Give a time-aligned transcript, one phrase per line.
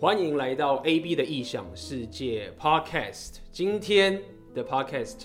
[0.00, 3.38] 欢迎来到 AB 的异想世界 Podcast。
[3.50, 4.22] 今天
[4.54, 5.24] 的 Podcast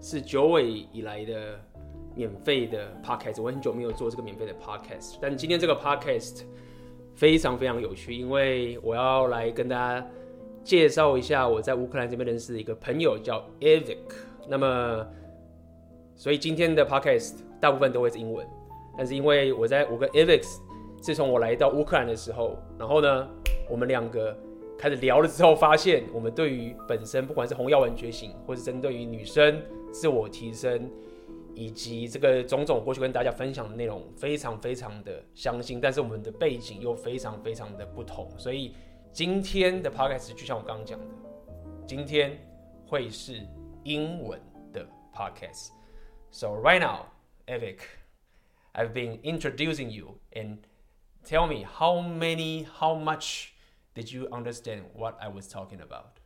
[0.00, 1.60] 是九尾以来的
[2.14, 6.40] 免费的 Podcast，我很久没有做这个免费的 Podcast，但今天这个 Podcast
[7.14, 10.06] 非常非常有趣，因为我要来跟大家
[10.64, 13.98] 介绍一下我在乌克兰这边认识的一个朋友叫 Evic。
[14.48, 15.06] 那么，
[16.14, 18.46] 所以今天的 Podcast 大部分都会是英文，
[18.96, 20.46] 但是因为我在我跟 Evic
[21.04, 23.28] 自从我来到乌克兰的时候，然后呢，
[23.68, 24.34] 我们两个
[24.78, 30.90] 开始聊了之后，发现我们对于本身不管是红药丸觉醒，或是针对于女生自我提升，
[31.54, 38.74] 以及这个种种过去跟大家分享的内容，非常非常的相信，但是我们的背景又非常非常的不同，所以
[39.12, 41.06] 今天的 podcast 就像我刚刚讲的，
[41.86, 42.34] 今天
[42.86, 43.42] 会是
[43.82, 44.40] 英文
[44.72, 45.68] 的 podcast。
[46.30, 47.08] So right now,
[47.46, 47.80] Evic,
[48.72, 50.60] I've been introducing you and
[51.23, 53.53] tell me how many, how much
[53.95, 56.19] did you understand what I was talking about?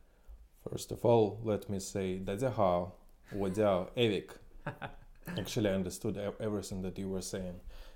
[0.68, 2.92] First of all, let me say 大家好，
[3.32, 4.30] 我叫 Evic.
[5.36, 7.54] Actually, I understood ev- everything that you were saying.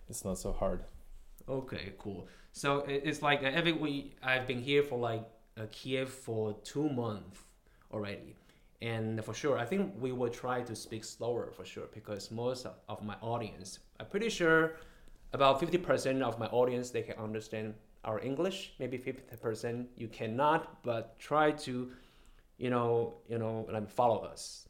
[0.08, 0.80] It's not so hard.
[1.48, 2.26] Okay, cool.
[2.52, 5.24] So it- it's like uh, every week I've been here for like
[5.56, 7.38] uh, Kiev for two months
[7.92, 8.36] already,
[8.82, 12.66] and for sure I think we will try to speak slower for sure because most
[12.66, 14.76] of, of my audience, I'm pretty sure,
[15.33, 17.73] about fifty percent of my audience they can understand
[18.05, 18.73] our English.
[18.79, 21.91] Maybe fifty percent you cannot, but try to,
[22.57, 24.69] you know, you know, like follow us.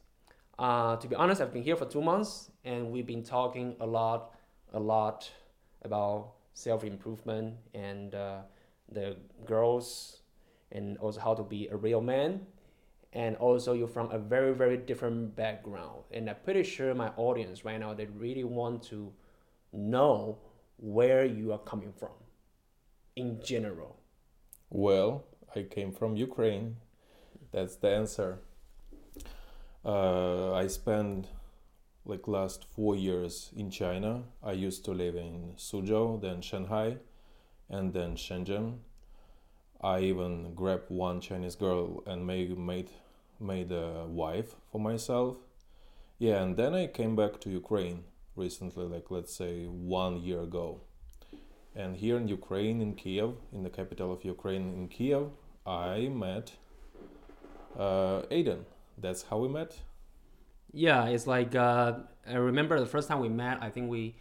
[0.58, 3.86] Uh, to be honest, I've been here for two months, and we've been talking a
[3.86, 4.34] lot,
[4.72, 5.30] a lot
[5.82, 8.38] about self improvement and uh,
[8.90, 10.20] the girls,
[10.72, 12.46] and also how to be a real man.
[13.12, 16.02] And also, you're from a very, very different background.
[16.10, 19.12] And I'm pretty sure my audience right now they really want to
[19.72, 20.38] know
[20.84, 22.12] where you are coming from,
[23.16, 23.96] in general.
[24.68, 25.24] Well,
[25.56, 26.76] I came from Ukraine.
[27.52, 28.40] That's the answer.
[29.82, 31.28] Uh, I spent
[32.04, 34.24] like last four years in China.
[34.42, 36.98] I used to live in Suzhou, then Shanghai,
[37.70, 38.80] and then Shenzhen.
[39.80, 42.90] I even grabbed one Chinese girl and made made
[43.40, 45.38] made a wife for myself.
[46.18, 48.04] Yeah, and then I came back to Ukraine
[48.36, 50.80] recently, like let's say one year ago.
[51.76, 55.30] And here in Ukraine, in Kiev, in the capital of Ukraine, in Kiev,
[55.66, 56.52] I met
[57.78, 58.60] uh, Aiden.
[58.98, 59.76] That's how we met.
[60.72, 61.94] Yeah, it's like uh,
[62.28, 63.58] I remember the first time we met.
[63.60, 64.16] I think we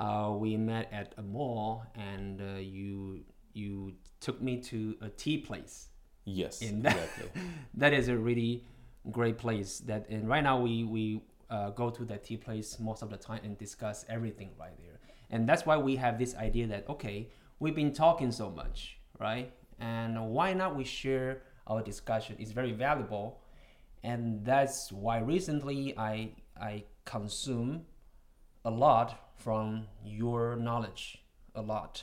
[0.00, 3.20] uh, we met at a mall, and uh, you
[3.52, 5.88] you took me to a tea place.
[6.24, 7.30] Yes, that- exactly.
[7.74, 8.64] That is a really
[9.10, 9.78] great place.
[9.80, 11.20] That and right now we we
[11.50, 15.00] uh, go to that tea place most of the time and discuss everything right there.
[15.30, 17.28] And that's why we have this idea that okay,
[17.58, 19.52] we've been talking so much, right?
[19.78, 22.36] And why not we share our discussion?
[22.38, 23.40] It's very valuable,
[24.02, 27.86] and that's why recently I I consume
[28.64, 31.22] a lot from your knowledge,
[31.54, 32.02] a lot.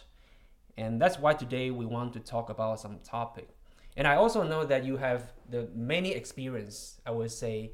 [0.78, 3.50] And that's why today we want to talk about some topic.
[3.98, 7.72] And I also know that you have the many experience, I would say,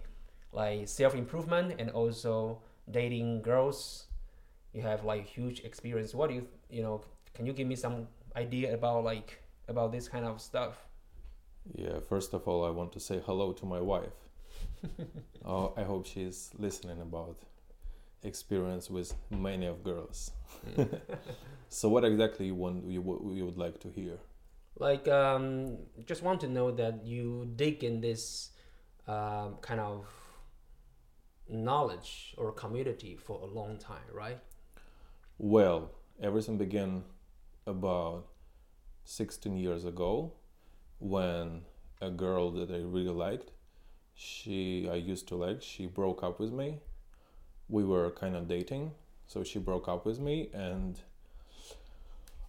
[0.51, 4.07] like self improvement and also dating girls.
[4.73, 6.13] You have like huge experience.
[6.16, 7.01] What do you you know?
[7.34, 10.85] Can you give me some idea about like about this kind of stuff?
[11.75, 14.29] yeah, first of all, I want to say hello to my wife.
[15.45, 17.38] oh, I hope she's listening about
[18.23, 20.31] experience with many of girls.
[21.69, 23.01] so, what exactly you want you,
[23.34, 24.17] you would like to hear?
[24.79, 28.50] Like, um, just want to know that you dig in this
[29.07, 30.06] um, kind of
[31.50, 34.40] knowledge or community for a long time, right?
[35.38, 35.91] Well,
[36.22, 37.03] everything began
[37.66, 38.28] about
[39.06, 40.34] 16 years ago
[41.00, 41.63] when
[42.00, 43.52] a girl that I really liked,
[44.13, 46.79] she I used to like, she broke up with me.
[47.69, 48.91] We were kind of dating,
[49.28, 51.00] so she broke up with me and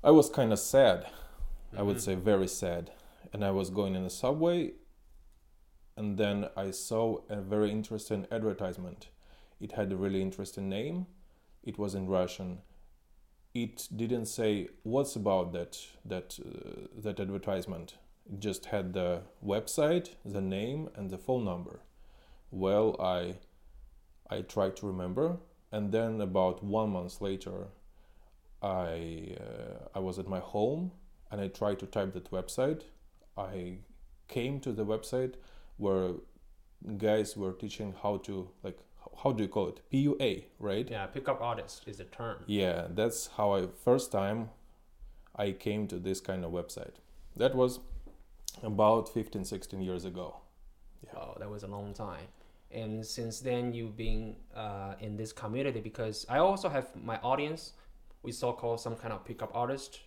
[0.05, 1.07] I was kind of sad.
[1.77, 2.05] I would mm-hmm.
[2.05, 2.91] say very sad.
[3.33, 4.73] And I was going in the subway
[5.97, 9.09] and then I saw a very interesting advertisement.
[9.61, 11.07] It had a really interesting name.
[11.63, 12.59] It was in Russian.
[13.55, 17.97] It didn't say what's about that that uh, that advertisement.
[18.33, 21.81] It just had the website the name and the phone number.
[22.51, 23.37] Well i
[24.31, 25.39] i tried to remember.
[25.71, 27.69] And then about one month later
[28.63, 30.93] i uh, i was at my home
[31.31, 32.83] and i tried to type that website.
[33.37, 33.79] I
[34.29, 35.35] came to the website
[35.77, 36.13] where
[36.99, 38.79] guys were teaching how to like
[39.23, 42.39] how do you call it pua right Yeah, pickup artist is a term.
[42.47, 44.51] yeah, that's how I first time
[45.37, 46.97] I came to this kind of website.
[47.37, 47.81] That was
[48.63, 50.27] About 15, 16 years ago.
[51.05, 51.19] Yeah.
[51.19, 52.27] Oh, that was a long time.
[52.71, 57.73] And since then, you've been uh, in this community because I also have my audience.
[58.23, 60.01] We so called some kind of pickup artist,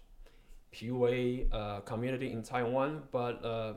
[0.74, 3.04] PUA uh, community in Taiwan.
[3.12, 3.74] But uh,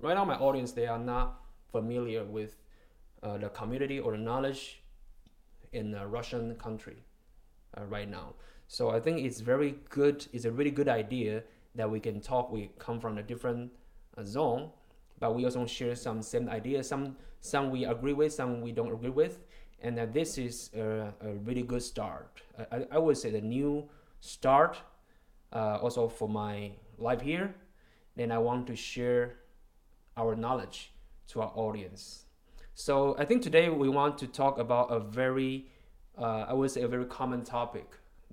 [0.00, 1.40] right now, my audience they are not
[1.72, 2.56] familiar with
[3.22, 4.82] uh, the community or the knowledge
[5.72, 6.96] in the Russian country
[7.76, 8.34] uh, right now.
[8.68, 10.26] So I think it's very good.
[10.32, 11.42] It's a really good idea
[11.74, 12.50] that we can talk.
[12.50, 13.70] We come from a different
[14.16, 14.70] uh, zone,
[15.18, 16.88] but we also share some same ideas.
[16.88, 19.44] Some some we agree with, some we don't agree with,
[19.80, 22.42] and that this is a, a really good start.
[22.72, 23.88] I, I would say the new
[24.20, 24.78] start.
[25.52, 27.54] Uh, also for my life here,
[28.16, 29.36] then I want to share
[30.16, 30.92] our knowledge
[31.28, 32.24] to our audience.
[32.74, 35.66] So I think today we want to talk about a very,
[36.18, 37.86] uh, I would say, a very common topic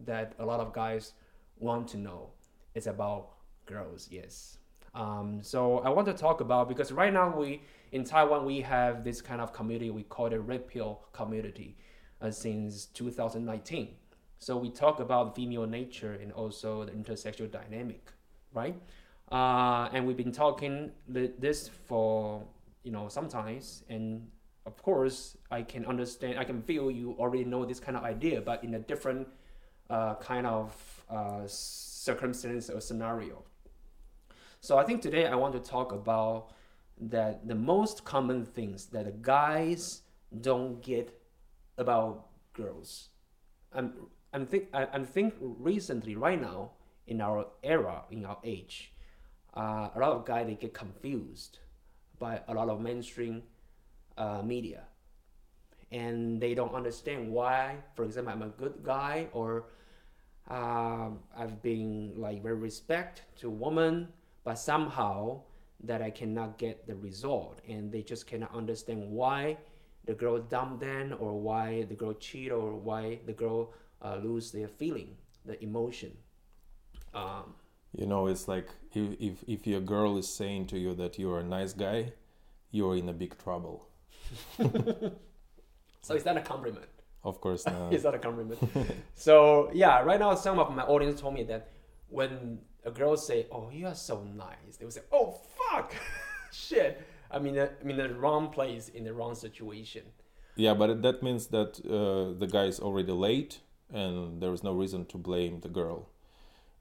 [0.06, 1.14] that a lot of guys
[1.60, 2.30] want to know.
[2.76, 3.32] It's about
[3.66, 4.58] girls, yes.
[4.96, 9.04] Um, so I want to talk about because right now we in Taiwan we have
[9.04, 11.78] this kind of community we call the red pill community
[12.22, 13.96] uh, since 2019.
[14.38, 18.12] So we talk about female nature and also the intersexual dynamic,
[18.54, 18.76] right?
[19.34, 22.44] Uh, and we've been talking this for
[22.84, 23.84] you know sometimes.
[23.90, 24.28] And
[24.66, 28.40] of course i can understand i can feel you already know this kind of idea
[28.42, 29.28] but in a different
[29.90, 33.44] uh, kind of uh, circumstance or scenario.
[34.62, 36.52] So i think today i want to talk about
[37.00, 40.04] that the most common things that the guys
[40.42, 41.20] don't get
[41.78, 43.10] about girls.
[43.74, 43.94] I'm
[44.32, 46.72] i'm think I, i'm think recently right now
[47.08, 48.93] in our era in our age
[49.56, 51.60] uh, a lot of guys they get confused
[52.20, 53.44] by a lot of mainstream
[54.18, 54.84] uh, media.
[55.92, 59.66] And they don't understand why, for example, I'm a good guy or
[60.50, 64.10] uh, I've been like very respect to woman,
[64.44, 65.42] but somehow
[65.84, 69.58] that I cannot get the result, and they just cannot understand why
[70.06, 74.52] the girl dump them, or why the girl cheat, or why the girl uh, lose
[74.52, 75.16] their feeling,
[75.46, 76.12] the emotion.
[77.14, 77.56] Um,
[77.96, 81.40] you know, it's like if, if if your girl is saying to you that you're
[81.40, 82.14] a nice guy,
[82.72, 83.88] you're in a big trouble.
[86.02, 86.90] so is that a compliment?
[87.24, 87.94] Of course not.
[87.94, 88.60] is that a compliment?
[89.16, 91.72] so yeah, right now some of my audience told me that
[92.10, 95.94] when a girl say, "Oh, you are so nice," they will say, "Oh fuck,
[96.52, 100.04] shit." I mean, uh, I mean the wrong place in the wrong situation.
[100.56, 103.60] Yeah, but that means that uh, the guy is already late,
[103.92, 106.10] and there is no reason to blame the girl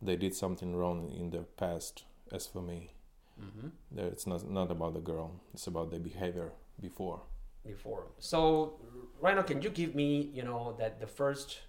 [0.02, 2.04] they did something wrong in their past.
[2.30, 2.94] As for me,
[3.40, 3.68] mm-hmm.
[3.98, 7.20] it's not not about the girl; it's about the behavior before.
[7.64, 8.06] Before.
[8.18, 8.80] So
[9.20, 11.60] right now, can you give me, you know, that the first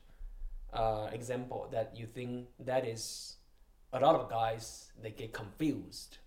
[0.73, 3.35] uh, example that you think that is
[3.91, 6.17] a lot of guys they get confused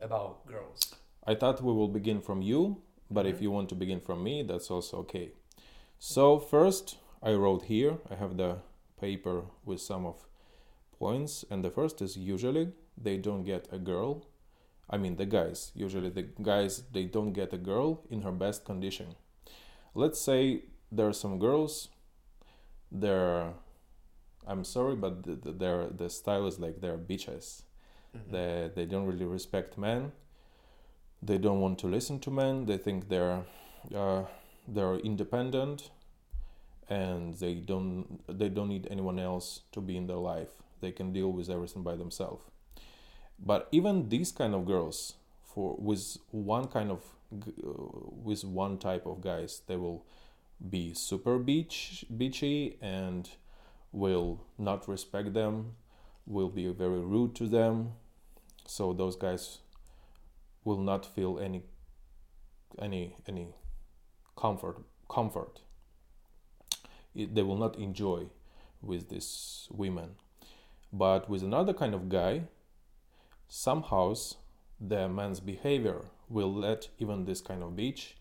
[0.00, 0.94] about girls.
[1.26, 3.34] I thought we will begin from you, but mm-hmm.
[3.34, 5.32] if you want to begin from me, that's also okay.
[5.98, 7.98] So first, I wrote here.
[8.10, 8.58] I have the
[9.00, 10.26] paper with some of
[11.02, 12.68] points and the first is usually
[13.06, 14.10] they don't get a girl.
[14.88, 15.72] I mean the guys.
[15.74, 19.08] Usually the guys they don't get a girl in her best condition.
[19.94, 20.40] Let's say
[20.92, 21.88] there are some girls
[23.02, 23.54] they're
[24.46, 27.46] i'm sorry but the, the, their the style is like they're bitches.
[28.14, 28.32] Mm-hmm.
[28.34, 30.12] they, they don't really respect men.
[31.22, 32.66] They don't want to listen to men.
[32.66, 33.42] They think they're
[34.02, 34.24] uh,
[34.68, 35.90] they're independent
[36.88, 41.12] and they don't they don't need anyone else to be in their life they can
[41.12, 42.42] deal with everything by themselves.
[43.38, 47.72] But even these kind of girls for with one kind of uh,
[48.22, 50.04] with one type of guys they will
[50.70, 53.30] be super beach beachy and
[53.90, 55.72] will not respect them
[56.26, 57.92] will be very rude to them.
[58.66, 59.58] So those guys
[60.64, 61.62] will not feel any
[62.78, 63.48] any any
[64.36, 65.60] comfort comfort.
[67.14, 68.26] It, they will not enjoy
[68.80, 70.16] with these women
[70.92, 72.42] but with another kind of guy,
[73.48, 74.14] somehow
[74.80, 78.14] the man's behavior will let even this kind of bitch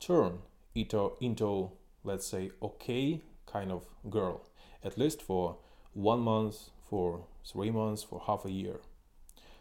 [0.00, 0.38] turn
[0.74, 1.70] into, into
[2.04, 4.46] let's say, okay kind of girl,
[4.84, 5.56] at least for
[5.92, 8.80] one month, for three months, for half a year.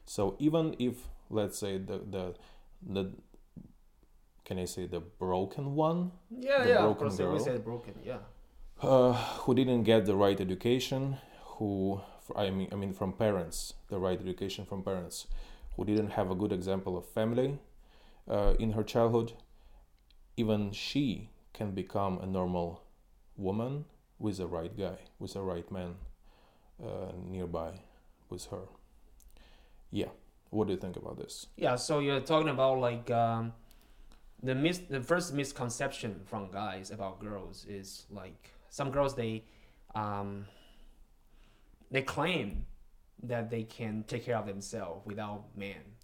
[0.06, 2.36] So even if, let's say, the the
[2.82, 3.12] the
[4.46, 6.12] can I say the broken one?
[6.30, 6.82] Yeah, the yeah.
[6.82, 7.94] Broken of course, girl, we say broken.
[8.04, 8.18] Yeah.
[8.82, 11.18] Uh, who didn't get the right education,
[11.58, 12.02] who
[12.36, 15.28] I mean, I mean from parents, the right education from parents,
[15.76, 17.60] who didn't have a good example of family
[18.30, 19.34] uh, in her childhood,
[20.38, 22.84] even she can become a normal
[23.38, 23.86] woman
[24.18, 25.96] with the right guy, with the right man
[26.84, 27.82] uh, nearby
[28.30, 28.68] with her.
[29.92, 30.10] Yeah,
[30.52, 31.48] What do you think about this?
[31.58, 33.54] Yeah, so you're talking about like um,
[34.42, 39.44] the mis- the first misconception from guys about girls is like some girls they
[39.96, 40.46] um,
[41.92, 42.66] they claim
[43.24, 45.98] that they can take care of themselves without man.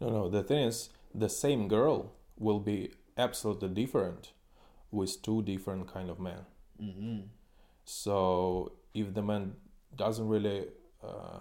[0.00, 0.28] No, no.
[0.28, 4.32] The thing is, the same girl will be absolutely different
[4.90, 6.46] with two different kind of men.
[6.82, 7.20] Mm-hmm.
[7.84, 9.54] So if the man
[9.96, 10.68] doesn't really
[11.02, 11.40] uh,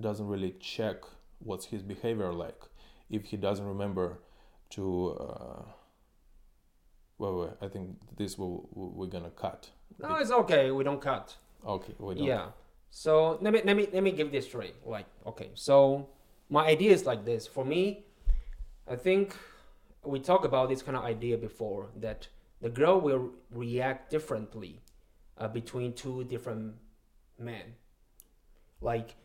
[0.00, 0.96] doesn't really check
[1.38, 2.60] what's his behavior like,
[3.10, 4.20] if he doesn't remember
[4.70, 5.62] to, uh,
[7.18, 9.70] well, wait, I think this will we're gonna cut.
[9.98, 10.70] No, it's okay.
[10.70, 11.36] We don't cut.
[11.66, 12.24] Okay, we don't.
[12.24, 12.48] Yeah.
[12.90, 14.74] So let me let me let me give this straight.
[14.84, 16.08] Like, okay, so
[16.48, 17.46] my idea is like this.
[17.46, 18.04] For me,
[18.88, 19.36] I think
[20.04, 22.28] we talked about this kind of idea before that
[22.60, 24.82] the girl will react differently
[25.38, 26.74] uh, between two different
[27.38, 27.74] men.
[28.80, 29.16] Like,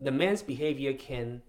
[0.00, 1.42] the man's behavior can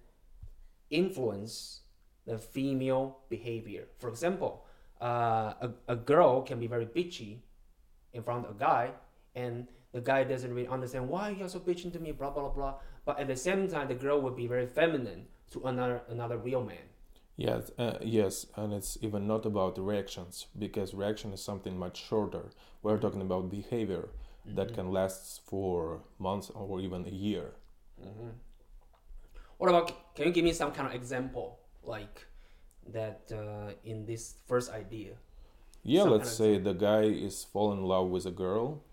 [0.90, 1.82] influence
[2.26, 3.88] the female behavior.
[3.98, 4.66] For example,
[5.02, 7.40] uh, a, a girl can be very bitchy
[8.14, 8.92] in front of a guy,
[9.36, 12.76] and the guy doesn't really understand why you're so bitching to me, blah blah blah.
[13.06, 16.64] But at the same time, the girl will be very feminine to another another real
[16.64, 16.88] man.
[17.38, 22.50] Yes, uh, yes, and it's even not about reactions because reaction is something much shorter.
[22.84, 24.10] We're talking about behavior
[24.46, 27.52] that can last for months or even a year.
[29.58, 30.16] What about?
[30.16, 32.26] Can you give me some kind of example, like
[32.94, 35.14] that uh, in this first idea?
[35.84, 38.84] Yeah, Some let's say the guy is fall in love with a girl,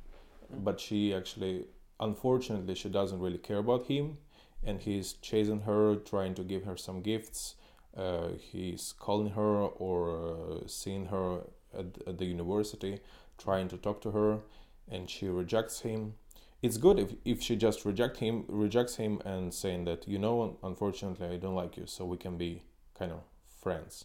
[0.50, 1.67] but she actually,
[1.99, 4.19] unfortunately, she doesn't really care about him,
[4.65, 7.57] and he's chasing her, trying to give her some gifts.
[7.97, 11.41] Uh, he's calling her or uh, seeing her
[11.76, 13.00] at, at the university,
[13.38, 14.41] trying to talk to her,
[14.88, 16.15] and she rejects him.
[16.62, 20.57] It's good if, if she just reject him, rejects him, and saying that you know,
[20.62, 22.62] unfortunately, I don't like you, so we can be
[22.99, 23.21] kind of
[23.61, 24.05] friends,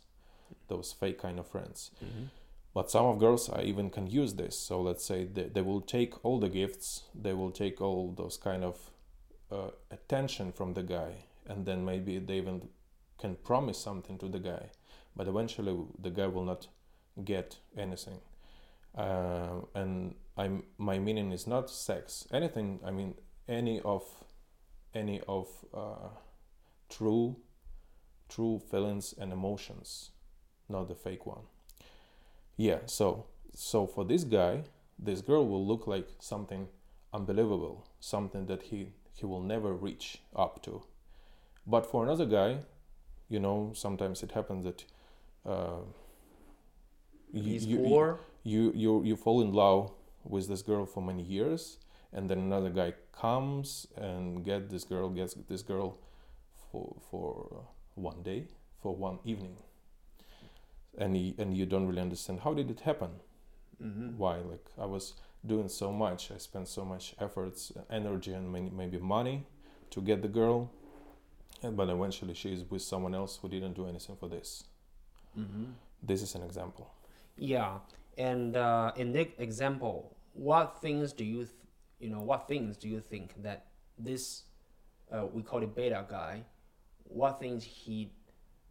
[0.67, 1.91] those fake kind of friends.
[2.74, 4.58] But some of girls I even can use this.
[4.58, 8.38] So let's say they, they will take all the gifts, they will take all those
[8.38, 8.79] kind of
[9.51, 12.70] uh, attention from the guy, and then maybe they even
[13.20, 14.70] can promise something to the guy,
[15.15, 16.67] but eventually the guy will not
[17.25, 18.20] get anything.
[18.98, 22.27] Uh, and I'm my meaning is not sex.
[22.31, 22.79] Anything.
[22.86, 23.15] I mean
[23.48, 24.03] any of
[24.93, 26.10] any of uh,
[26.89, 27.36] true
[28.33, 30.11] true feelings and emotions,
[30.69, 31.43] not the fake one.
[32.57, 34.63] Yeah, so so for this guy,
[34.97, 36.67] this girl will look like something
[37.13, 40.83] unbelievable, something that he he will never reach up to.
[41.67, 42.59] But for another guy,
[43.29, 44.85] you know, sometimes it happens that
[45.45, 45.81] uh,
[47.31, 49.91] you, you, you you you fall in love
[50.23, 51.77] with this girl for many years,
[52.13, 55.97] and then another guy comes and get this girl gets this girl
[56.71, 58.48] for for one day
[58.81, 59.57] for one evening,
[60.98, 63.10] and he, and you don't really understand how did it happen?
[63.81, 64.17] Mm-hmm.
[64.17, 64.38] why?
[64.38, 69.48] Like i was doing so much i spent so much efforts energy and maybe money
[69.89, 70.71] to get the girl
[71.63, 74.65] and, but eventually she is with someone else who didn't do anything for this.
[75.38, 75.65] Mm-hmm.
[76.03, 76.91] this is an example.
[77.38, 77.77] Yeah,
[78.17, 81.55] and uh, in this example, what things do you, th-
[82.00, 83.67] you know, what things do you think that
[83.98, 84.43] this,
[85.12, 86.43] uh, we call it beta guy,
[87.13, 88.12] what things he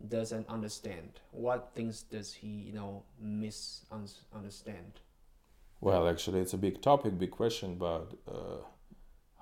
[0.09, 1.21] doesn't understand?
[1.31, 5.01] What things does he, you know, misunderstand?
[5.81, 8.59] well actually it's a big topic big question but uh,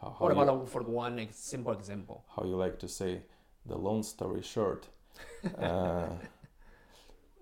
[0.00, 2.24] how, how, What you, about for one ex- simple example?
[2.36, 3.22] how you like to say
[3.66, 4.86] the long story short
[5.58, 6.10] uh,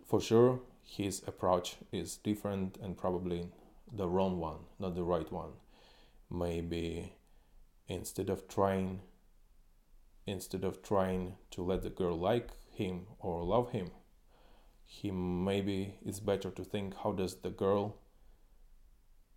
[0.06, 3.48] for sure his approach is different and probably
[3.92, 5.50] the wrong one not the right one
[6.30, 7.12] maybe
[7.88, 9.00] instead of trying
[10.26, 13.90] instead of trying to let the girl like him or love him
[14.84, 17.96] he maybe it's better to think how does the girl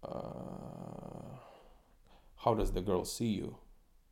[0.04, 1.38] uh,
[2.38, 3.58] how does the girl see you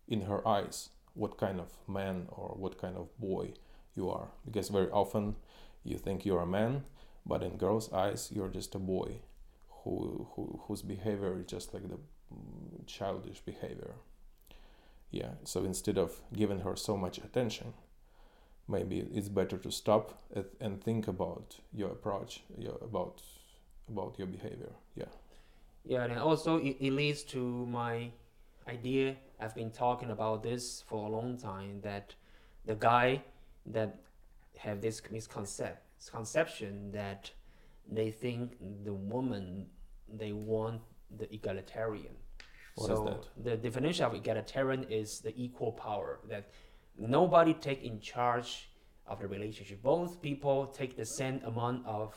[0.08, 0.90] in her eyes?
[1.14, 3.54] What kind of man or what kind of boy
[3.96, 4.28] you are?
[4.46, 5.36] Because very often
[5.84, 6.84] you think you're a man
[7.26, 9.20] but in girls eyes you're just a boy
[9.84, 11.96] who, who whose behavior is just like the
[12.34, 13.96] mm, childish behavior
[15.12, 17.74] yeah so instead of giving her so much attention
[18.68, 20.22] maybe it's better to stop
[20.60, 23.22] and think about your approach your, about
[23.90, 25.06] about your behavior yeah
[25.86, 28.12] Yeah, and also it, it leads to my
[28.68, 29.16] idea.
[29.40, 32.14] I've been talking about this for a long time that
[32.66, 33.24] the guy
[33.68, 33.96] that
[34.58, 37.32] have this misconception that
[37.90, 39.68] they think the woman
[40.14, 40.82] they want
[41.18, 42.16] the egalitarian.
[42.78, 46.52] What so the definition of egalitarian is the equal power that
[46.98, 48.70] nobody take in charge
[49.08, 49.82] of the relationship.
[49.82, 52.16] Both people take the same amount of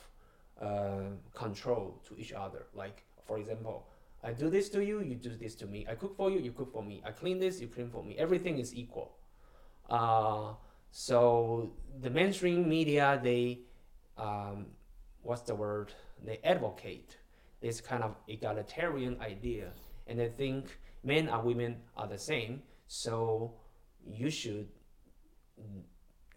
[0.61, 2.67] uh, control to each other.
[2.75, 3.87] Like for example,
[4.23, 5.87] I do this to you, you do this to me.
[5.89, 7.03] I cook for you, you cook for me.
[7.07, 8.17] I clean this, you clean for me.
[8.19, 9.13] Everything is equal.
[9.89, 10.53] Uh,
[10.91, 13.61] so the mainstream media, they,
[14.19, 14.67] um,
[15.23, 15.95] what's the word?
[16.23, 17.17] They advocate
[17.63, 19.71] this kind of egalitarian idea,
[20.11, 22.63] and they think men and women are the same.
[22.89, 23.55] So
[24.05, 24.69] you should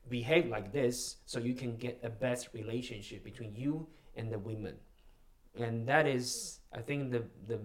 [0.08, 4.76] behave like this, so you can get a best relationship between you and the women.
[5.60, 7.60] And that is, I think, the the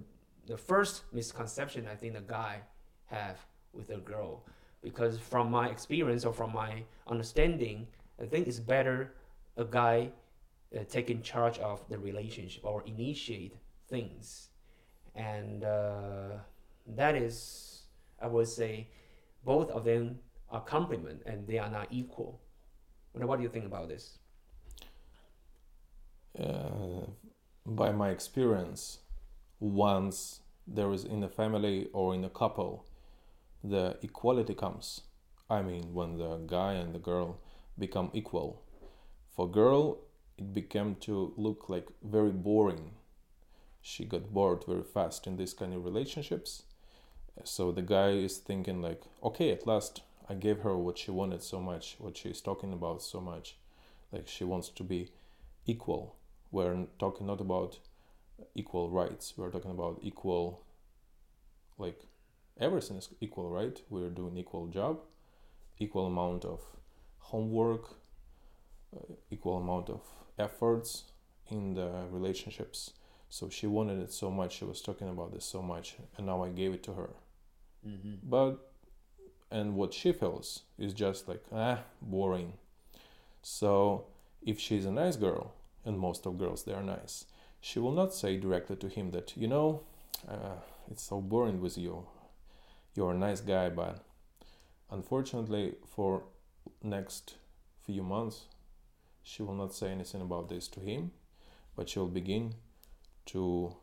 [0.46, 2.62] the first misconception I think the guy
[3.06, 3.38] have
[3.72, 4.44] with a girl
[4.82, 7.86] because from my experience or from my understanding,
[8.20, 9.14] I think it's better
[9.56, 10.10] a guy
[10.74, 13.56] uh, taking charge of the relationship or initiate
[13.88, 14.50] things,
[15.18, 16.38] and uh,
[16.86, 17.82] that is,
[18.22, 18.88] I would say,
[19.44, 20.20] both of them
[20.50, 22.40] are complement and they are not equal.
[23.12, 24.18] What do you think about this?
[26.38, 27.06] Uh,
[27.66, 28.98] by my experience,
[29.58, 32.86] once there is in a family or in a couple,
[33.64, 35.00] the equality comes.
[35.50, 37.38] I mean, when the guy and the girl
[37.76, 38.62] become equal.
[39.34, 39.98] For girl,
[40.36, 42.92] it became to look like very boring.
[43.80, 46.64] She got bored very fast in these kind of relationships.
[47.44, 51.42] So the guy is thinking like, okay, at last I gave her what she wanted
[51.42, 53.56] so much, what she's talking about so much.
[54.12, 55.10] Like she wants to be
[55.66, 56.16] equal.
[56.50, 57.78] We're talking not about
[58.54, 59.34] equal rights.
[59.36, 60.64] We're talking about equal,
[61.78, 62.00] like
[62.60, 63.80] everything is equal, right?
[63.88, 65.00] We're doing equal job,
[65.78, 66.60] equal amount of
[67.18, 67.96] homework,
[68.94, 70.00] uh, equal amount of
[70.38, 71.04] efforts
[71.50, 72.92] in the relationships.
[73.30, 74.58] So she wanted it so much.
[74.58, 77.10] She was talking about this so much, and now I gave it to her.
[77.86, 78.14] Mm-hmm.
[78.22, 78.72] But
[79.50, 82.54] and what she feels is just like ah boring.
[83.42, 84.06] So
[84.42, 85.52] if she's a nice girl,
[85.84, 87.26] and most of girls they are nice,
[87.60, 89.82] she will not say directly to him that you know
[90.28, 90.56] uh,
[90.90, 92.06] it's so boring with you
[92.94, 94.02] you're a nice guy but
[94.90, 96.24] unfortunately for
[96.82, 97.34] next
[97.84, 98.44] few months
[99.22, 101.10] she will not say anything about this to him
[101.76, 102.54] but she will begin
[103.28, 103.76] to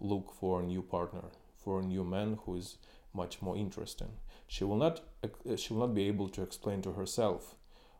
[0.00, 1.24] look for a new partner
[1.62, 2.78] for a new man who is
[3.12, 4.12] much more interesting.
[4.46, 7.54] She will not uh, she will not be able to explain to herself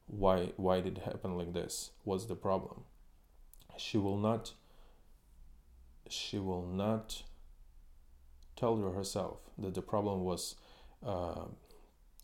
[0.07, 1.91] why why did it happen like this.
[2.05, 2.85] What's the problem?
[3.77, 4.55] She will not
[6.09, 7.23] she will not
[8.57, 10.57] tell her herself that the problem was
[11.07, 11.45] uh,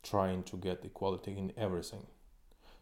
[0.03, 2.07] trying to get equality in everything.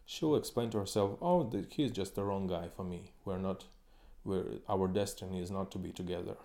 [0.07, 3.13] She will explain to herself oh he's just the wrong guy for me.
[3.25, 3.65] We're not
[4.25, 6.37] we're, our destiny is not to be together.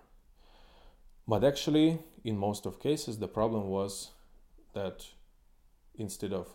[1.27, 4.11] But actually in most of cases the problem was
[4.73, 5.05] that
[5.95, 6.47] instead of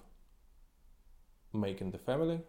[1.53, 2.41] making the family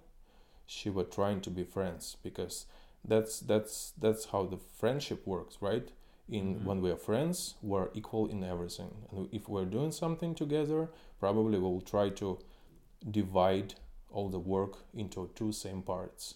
[0.65, 2.65] she was trying to be friends because
[3.07, 5.91] that's that's that's how the friendship works right?
[6.27, 6.63] In Mhm.
[6.65, 8.91] when we are friends we're equal in everything.
[9.11, 12.39] And if we're doing something together probably we'll try to
[13.11, 13.75] divide
[14.11, 16.35] all the work into two same parts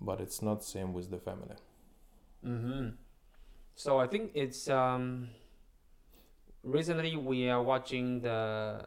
[0.00, 1.56] but it's not same with the family
[2.44, 2.88] Mm-hmm.
[3.74, 5.28] So I think it's um.
[6.62, 8.84] Recently, we are watching the.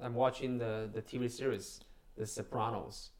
[0.00, 1.80] I'm watching the the TV series,
[2.16, 3.10] The Sopranos.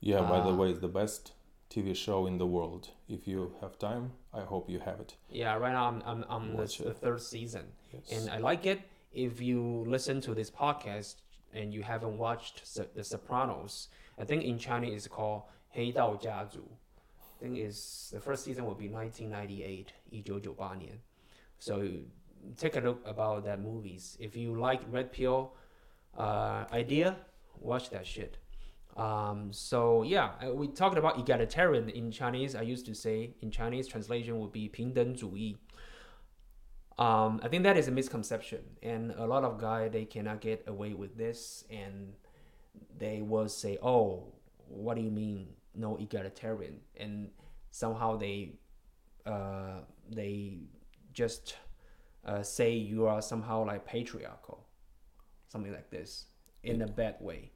[0.00, 0.58] yeah by the Ah.
[0.60, 1.32] way it's the best
[1.70, 4.04] tv show in the world if you have time
[4.40, 7.64] i hope you have it Yeah, right now I'm I'm on the, the third season,
[7.92, 8.80] yes and I like it.
[9.26, 9.60] If you
[9.96, 11.14] listen to this podcast
[11.58, 12.56] and you haven't watched
[12.96, 13.88] The Sopranos,
[14.22, 15.42] I think in Chinese it's called
[15.75, 16.59] 黑道家族.
[17.41, 20.99] I think is the first season will be 1998, 1998年.
[21.57, 21.83] So
[22.57, 24.17] take a look about that movies.
[24.19, 25.53] If you like Red Pill
[26.17, 27.15] uh, idea,
[27.59, 28.37] watch that shit.
[28.97, 32.55] Um, so yeah, uh, we talked about egalitarian in Chinese.
[32.55, 35.57] I used to say in Chinese translation would be 平等主义.
[36.97, 40.67] Um, I think that is a misconception, and a lot of guy they cannot get
[40.67, 42.13] away with this, and
[42.99, 44.33] they will say, "Oh,
[44.67, 47.30] what do you mean no egalitarian?" And
[47.70, 48.58] somehow they
[49.26, 50.58] uh, they
[51.12, 51.56] just
[52.24, 54.66] uh, say you are somehow like patriarchal,
[55.48, 56.26] something like this,
[56.62, 57.50] in a bad way,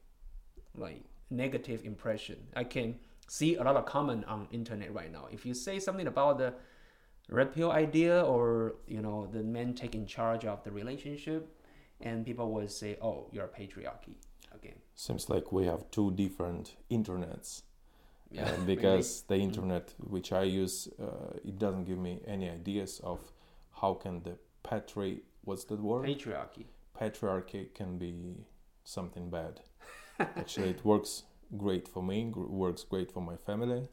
[0.75, 2.37] like negative impression.
[2.55, 5.27] I can see a lot of comment on internet right now.
[5.31, 6.53] If you say something about the
[7.29, 11.49] red pill idea or you know the men taking charge of the relationship,
[12.01, 14.15] and people will say, "Oh, you're a patriarchy."
[14.53, 17.61] Again, seems like we have two different internets
[18.31, 23.01] yeah, uh, because the internet which I use uh, it doesn't give me any ideas
[23.03, 23.19] of
[23.81, 26.65] how can the patri what's the word Patriarchy.
[26.99, 28.45] patriarchy can be
[28.83, 29.61] something bad.
[30.19, 31.23] Actually, it works
[31.57, 33.87] great for me, gr- works great for my family,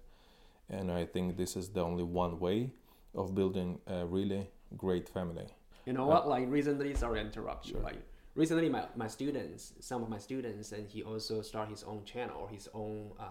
[0.68, 2.72] and I think this is the only one way
[3.14, 5.46] of building a really great family.
[5.86, 6.28] You know what?
[6.28, 7.74] Like recently, sorry interrupt you.
[7.74, 7.82] Sure.
[7.82, 7.96] Like
[8.34, 12.36] recently, my, my students, some of my students, and he also start his own channel
[12.42, 13.24] or his own uh,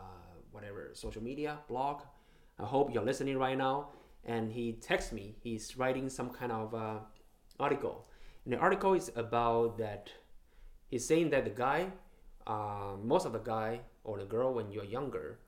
[0.57, 2.01] whatever social media blog.
[2.59, 3.89] I hope you're listening right now.
[4.25, 5.35] And he texts me.
[5.43, 6.99] He's writing some kind of uh,
[7.59, 8.07] article.
[8.43, 10.09] And the article is about that.
[10.89, 11.91] He's saying that the guy,
[12.47, 15.39] uh, most of the guy or the girl when you're younger,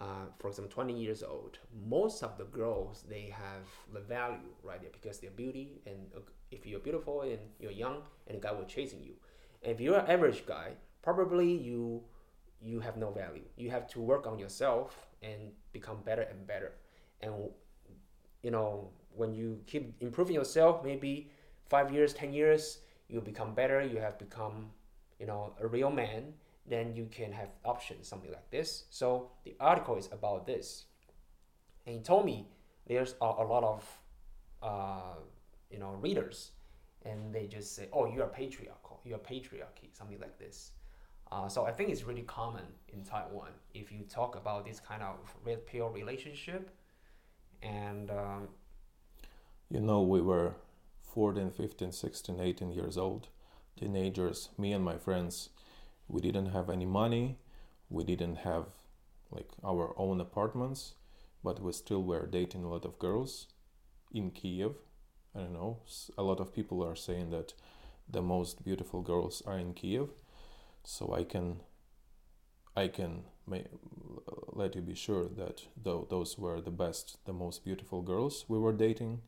[0.00, 4.80] uh, for example, 20 years old, most of the girls they have the value right
[4.82, 5.98] there because they're beauty and
[6.50, 9.14] if you're beautiful and you're young and a guy will chasing you.
[9.62, 12.02] If you're an average guy, probably you
[12.62, 13.44] you have no value.
[13.56, 16.72] You have to work on yourself and become better and better.
[17.20, 17.34] And
[18.42, 21.30] you know when you keep improving yourself, maybe
[21.68, 23.80] five years, ten years, you become better.
[23.82, 24.70] You have become
[25.18, 26.34] you know a real man
[26.68, 28.84] then you can have options, something like this.
[28.90, 30.84] So the article is about this.
[31.86, 32.48] And he told me
[32.86, 34.00] there's a, a lot of,
[34.62, 35.20] uh,
[35.70, 36.50] you know, readers,
[37.04, 40.72] and they just say, "Oh, you're patriarchal, you're patriarchy," something like this.
[41.30, 45.02] Uh, so I think it's really common in Taiwan if you talk about this kind
[45.02, 46.70] of red pill relationship,
[47.62, 48.48] and um,
[49.70, 50.54] You know, we were
[51.02, 53.28] 14, 15, 16, 18 years old,
[53.78, 55.50] teenagers, me and my friends.
[56.08, 57.38] We didn't have any money,
[57.90, 58.66] we didn't have
[59.30, 60.94] like our own apartments,
[61.44, 63.46] but we still were dating a lot of girls
[64.12, 64.74] in Kiev.
[65.34, 65.78] I don't know,
[66.18, 67.52] A lot of people are saying that
[68.08, 70.10] the most beautiful girls are in Kiev.
[70.88, 71.62] So I can
[72.76, 73.70] I can ma-
[74.52, 78.56] let you be sure that though those were the best, the most beautiful girls we
[78.58, 79.22] were dating.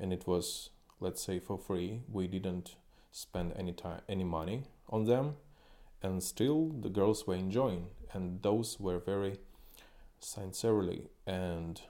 [0.00, 2.00] And it was let's say for free.
[2.10, 2.74] We didn't
[3.12, 5.36] spend any time any money on them.
[6.02, 7.86] And still the girls were enjoying.
[8.12, 9.38] And those were very
[10.18, 11.80] sincerely and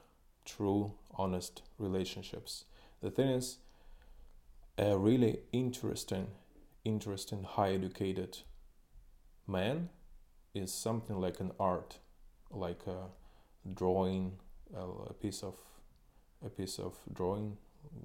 [0.44, 2.66] true honest relationships.
[3.00, 3.58] The thing is
[4.76, 6.28] a really interesting
[6.84, 8.38] interesting high educated
[9.46, 9.88] man
[10.54, 11.98] is something like an art
[12.50, 13.06] like a
[13.74, 14.32] drawing
[14.76, 15.54] a, piece of
[16.44, 17.56] a piece of drawing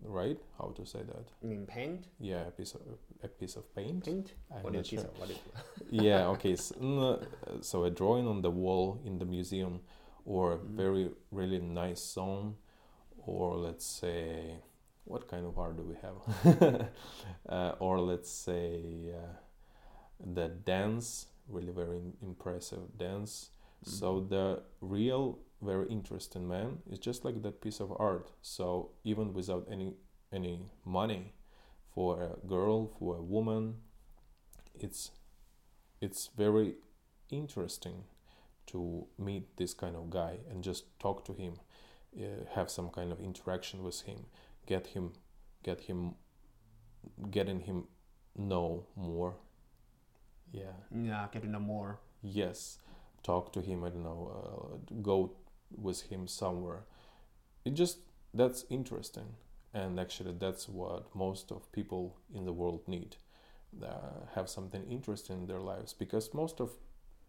[0.04, 2.82] right how to say that I mean paint, yeah a piece of
[3.24, 4.34] a piece of paint paint.
[4.54, 5.02] I'm What is sure.
[5.04, 5.12] this?
[5.20, 5.38] What is?
[5.90, 7.20] yeah okay so,
[7.62, 9.80] so a drawing on the wall in the museum
[10.26, 10.76] or a Mhm.
[10.76, 12.56] very really nice song
[13.26, 14.56] or let's say
[15.06, 16.90] what kind of art do we have
[17.50, 19.34] uh, or let's say uh,
[20.34, 23.52] the dance really very im- impressive dance.
[23.84, 24.30] So Mhm.
[24.30, 28.32] the real very interesting man is just like that piece of art.
[28.42, 29.96] So even without any
[30.32, 31.34] any money
[31.94, 33.82] for a girl for a woman
[34.80, 35.12] it's
[36.02, 36.76] it's very
[37.30, 38.04] interesting
[38.68, 41.56] to meet this kind of guy and just talk to him
[42.18, 44.26] uh, have some kind of interaction with him
[44.66, 45.14] get him
[45.64, 46.16] get him
[47.30, 47.88] getting him
[48.38, 49.36] know more
[50.52, 50.74] yeah.
[50.94, 52.00] Yeah, get to know more.
[52.22, 52.78] yes.
[53.24, 55.32] Talk to him i don't know uh, go
[55.78, 56.86] with him somewhere.
[57.66, 58.00] It just
[58.34, 59.36] that's interesting.
[59.74, 63.18] And actually that's what most of people in the world need
[63.84, 65.94] uh, have something interesting in their lives.
[65.94, 66.72] Because most of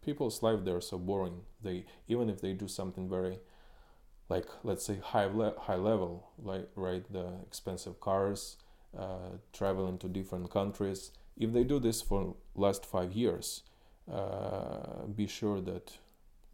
[0.04, 1.42] people's life they're so boring.
[1.62, 3.38] They even if they do something very
[4.28, 8.56] like let's say high le- high level like right the expensive cars
[8.98, 13.62] uh, traveling to different countries if they do this for last five years
[14.12, 15.98] uh, be sure that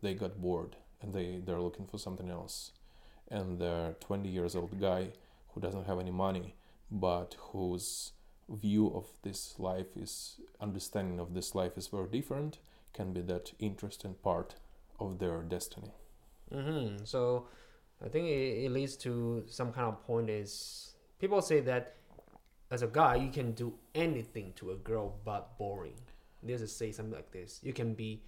[0.02, 2.72] they got bored and they they're looking for something else
[3.30, 5.08] and the 20 years old guy
[5.50, 6.54] who doesn't have any money
[6.90, 8.12] but whose
[8.48, 12.58] view of this life is understanding of this life is very different
[12.92, 14.54] can be that interesting part
[14.98, 15.92] of their destiny
[16.52, 17.04] Mm-hmm.
[17.04, 17.46] So
[18.04, 21.96] I think it, it leads to some kind of point is people say that
[22.70, 26.00] as a guy you can do anything to a girl but boring.
[26.42, 27.60] They just say something like this.
[27.62, 28.22] You can be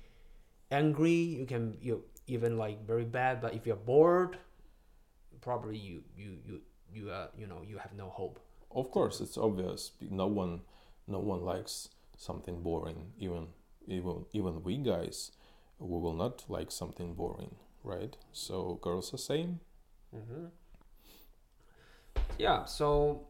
[0.71, 4.37] angry, you can you even like very bad, but if you're bored,
[5.41, 6.61] probably you you you
[6.93, 8.39] you uh you know you have no hope.
[8.81, 10.61] of course it's obvious no one
[11.09, 13.49] no one likes something boring even
[13.87, 15.33] even even we guys
[15.79, 19.61] we will not like something boring right so girls are same
[20.15, 20.47] Mm-hmm.
[22.39, 23.27] Yeah, so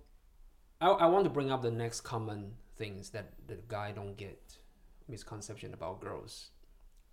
[0.80, 4.40] I, I want to bring up the next common things that the guy don't get
[5.08, 6.50] misconception about girls.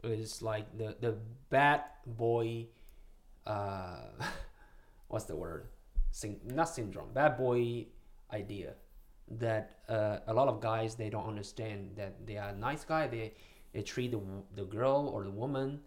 [0.03, 1.17] It's like the the
[1.49, 2.67] bad boy,
[3.45, 4.01] uh,
[5.07, 5.67] what's the word?
[6.11, 7.11] Syn- not syndrome.
[7.13, 7.87] Bad boy
[8.31, 8.73] idea
[9.29, 13.07] that uh, a lot of guys they don't understand that they are nice guy.
[13.07, 13.33] They
[13.73, 14.21] they treat the,
[14.55, 15.81] the girl or the woman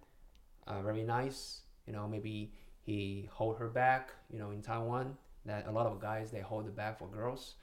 [0.67, 1.63] uh, very nice.
[1.87, 4.11] You know, maybe he hold her back.
[4.31, 5.17] You know, in Taiwan,
[5.47, 7.55] that a lot of guys they hold the back for girls,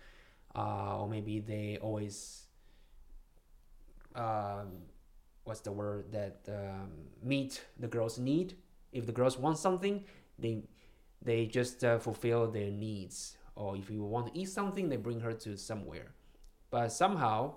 [0.55, 2.43] uh, or maybe they always.
[4.15, 4.81] Um,
[5.43, 6.91] what's the word that um,
[7.23, 8.55] meet the girl's need?
[8.91, 10.03] If the girls want something
[10.39, 10.63] they
[11.21, 13.37] they just uh, fulfill their needs.
[13.55, 16.13] Or if you want to eat something they bring her to somewhere.
[16.69, 17.55] But somehow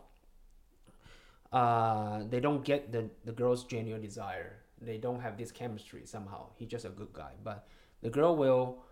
[1.52, 4.60] uh, they don't get the, the girl's genuine desire.
[4.80, 6.50] They don't have this chemistry somehow.
[6.56, 7.32] He's just a good guy.
[7.42, 7.66] But
[8.02, 8.82] the girl will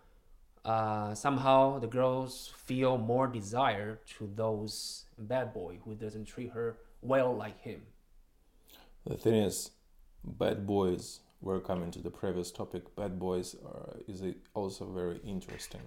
[0.64, 6.76] uh, somehow the girls feel more desire to those bad boy who doesn't treat her
[7.02, 7.82] well like him
[9.06, 9.70] The thing is,
[10.24, 11.20] bad boys.
[11.40, 12.94] We're coming to the previous topic.
[12.96, 14.22] Bad boys are, is
[14.54, 15.82] also very interesting.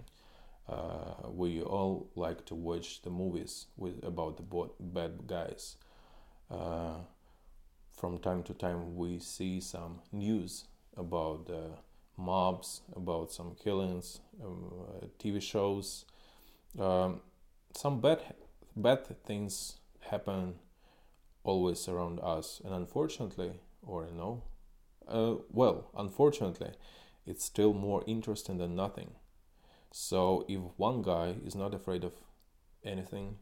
[0.68, 5.78] Uh, we all like to watch the movies with about the bad guys.
[6.50, 6.98] Uh,
[7.96, 10.66] from time to time, we see some news
[10.98, 11.72] about the
[12.22, 16.06] mobs, about some killings, um, uh, TV shows.
[16.80, 17.22] Um,
[17.76, 18.22] some bad
[18.76, 20.56] bad things happen
[21.44, 24.44] always around us and unfortunately or no
[25.08, 26.72] uh, well unfortunately
[27.26, 29.12] it's still more interesting than nothing
[29.92, 32.14] so if one guy is not afraid of
[32.84, 33.38] anything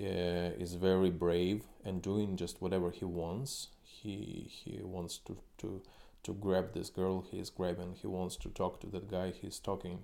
[0.00, 5.82] uh, is very brave and doing just whatever he wants he he wants to to
[6.22, 10.00] to grab this girl he's grabbing he wants to talk to that guy he's talking.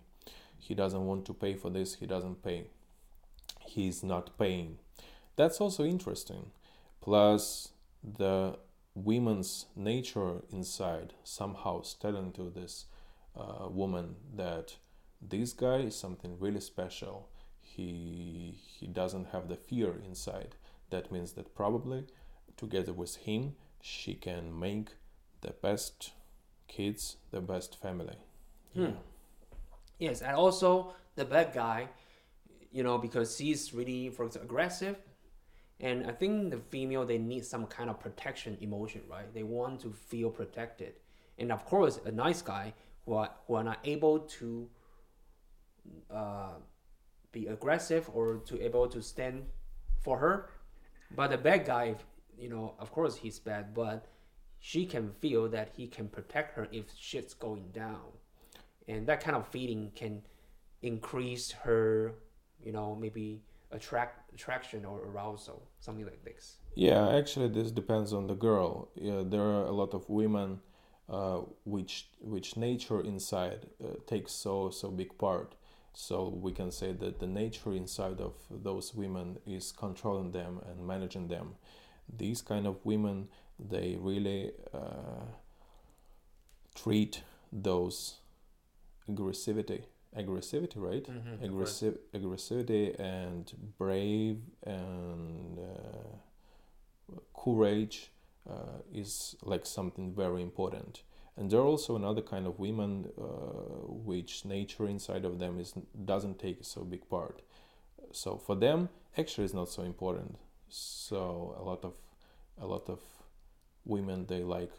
[0.59, 2.67] He doesn't want to pay for this he doesn't pay.
[3.61, 4.79] He's not paying.
[5.37, 6.51] That's also interesting.
[7.01, 7.69] Plus
[8.03, 8.59] the
[8.95, 12.87] woman's nature inside somehow is telling to this
[13.37, 14.77] uh, woman that
[15.21, 17.29] this guy is something really special.
[17.61, 20.57] He he doesn't have the fear inside.
[20.91, 22.05] That means that probably
[22.57, 24.91] together with him she can make
[25.41, 26.13] the best
[26.69, 28.17] kids the best family.
[28.75, 28.97] Hmm.
[29.99, 31.89] Yes, and also the bad guy,
[32.71, 34.97] you know, because he's really, for example, aggressive,
[35.81, 39.33] and I think the female they need some kind of protection emotion, right?
[39.33, 40.95] They want to feel protected,
[41.39, 44.69] and of course, a nice guy who are who are not able to
[46.11, 46.55] uh,
[47.33, 49.47] be aggressive or to able to stand
[50.03, 50.51] for her,
[51.15, 51.95] but the bad guy,
[52.39, 54.07] you know, of course he's bad, but
[54.71, 58.09] she can feel that he can protect her if shit's going down
[58.89, 60.15] and that kind of feeling can
[60.83, 62.15] increase her
[62.67, 63.41] you know maybe
[63.73, 66.45] attract attraction or arousal something like this
[66.79, 68.71] Yeah, actually, this depends on the girl.
[68.95, 70.61] Yeah, there are a lot of women
[71.09, 75.55] uh, which which nature inside uh, takes so so big part.
[75.95, 80.87] So we can say that the nature inside of those women is controlling them and
[80.87, 81.47] managing them.
[82.23, 85.25] These kind of women, they really uh,
[86.75, 88.17] treat those
[89.09, 89.83] aggressivity,
[90.17, 91.05] aggressivity, right?
[91.05, 91.45] Mm-hmm.
[91.45, 98.11] aggressive aggressivity and brave and uh, courage
[98.49, 101.03] uh, is like something very important
[101.37, 103.23] and there are also another kind of women uh,
[103.89, 107.43] which nature inside of them is doesn't take so big part
[108.13, 108.89] so for them
[109.19, 110.37] actually it's not so important
[110.69, 111.95] so a lot of
[112.61, 113.01] a lot of
[113.87, 114.73] women they like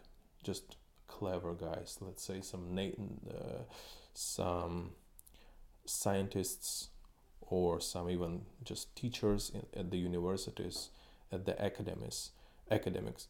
[0.43, 0.75] just
[1.07, 1.97] clever guys.
[2.01, 3.63] Let's say some Nathan, uh,
[4.13, 4.91] some
[5.85, 6.89] scientists
[7.41, 10.89] or some even just teachers in, at the universities
[11.31, 12.31] at the academies
[12.69, 13.27] academics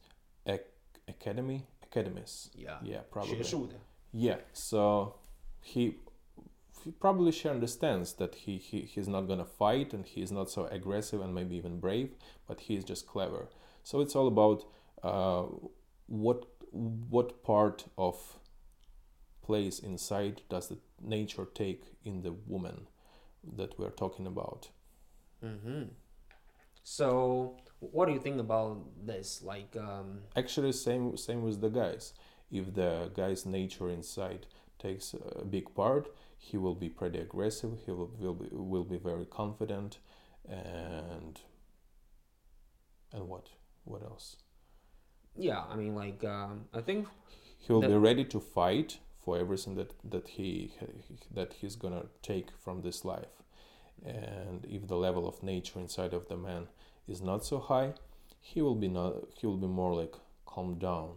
[1.08, 2.50] academy academies.
[2.56, 2.78] Yeah.
[2.84, 3.38] Yeah probably.
[4.12, 5.16] Yeah so
[5.62, 5.98] he
[6.84, 10.66] he probably she understands that he, he he's not gonna fight and he's not so
[10.68, 12.10] aggressive and maybe even brave
[12.48, 13.50] but he's just clever.
[13.84, 14.66] So it's all about
[15.04, 15.46] uh,
[16.08, 18.40] what what part of
[19.42, 22.88] place inside does the nature take in the woman
[23.56, 24.70] that we're talking about?
[25.44, 25.84] Mm-hmm.
[26.84, 29.44] so what do you think about this?
[29.44, 32.14] Like um actually same same with the guys.
[32.50, 34.48] If the guy's nature inside
[34.80, 36.08] takes a big part
[36.38, 40.00] he will be pretty aggressive he will, will be will be very confident
[40.50, 41.40] and
[43.14, 43.50] and what?
[43.84, 44.38] What else
[45.38, 47.08] yeah i mean like um i think
[47.60, 50.74] he will The- be ready to fight for everything that that he
[51.34, 53.36] that he's gonna take from this life
[54.06, 56.68] and if the level of nature inside of the man
[57.08, 57.94] is not so high
[58.40, 61.12] he will be not he will be more like calm down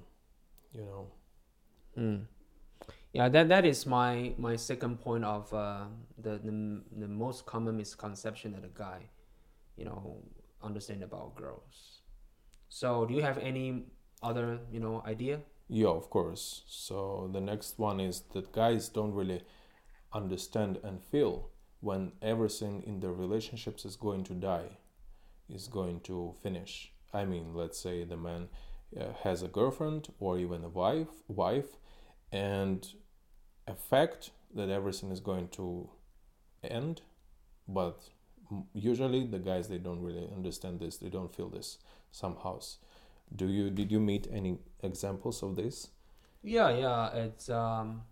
[0.72, 1.06] you know
[1.98, 2.26] Mm.
[3.12, 7.76] Yeah, that that is my my second point of uh, the, the the most common
[7.76, 9.10] misconception that a guy,
[9.76, 10.22] you know,
[10.62, 12.02] understand about girls.
[12.68, 13.84] So, do you have any
[14.22, 15.40] other you know idea?
[15.68, 16.62] Yeah, of course.
[16.66, 19.42] So the next one is that guys don't really
[20.12, 24.78] understand and feel when everything in their relationships is going to die,
[25.48, 26.92] is going to finish.
[27.12, 28.48] I mean, let's say the man
[28.98, 31.76] uh, has a girlfriend or even a wife, wife,
[32.32, 32.86] and
[33.66, 35.88] a fact that everything is going to
[36.62, 37.02] end,
[37.68, 38.00] but
[38.74, 41.78] usually the guys they don't really understand this, they don't feel this
[42.10, 42.58] somehow.
[43.34, 45.88] Do you did you meet any examples of this?
[46.42, 47.14] Yeah, yeah.
[47.14, 48.02] It's um,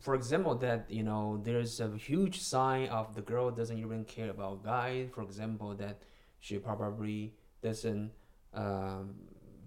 [0.00, 4.30] for example that you know there's a huge sign of the girl doesn't even care
[4.30, 5.08] about guy.
[5.14, 6.02] For example, that
[6.40, 8.10] she probably doesn't
[8.54, 9.14] um,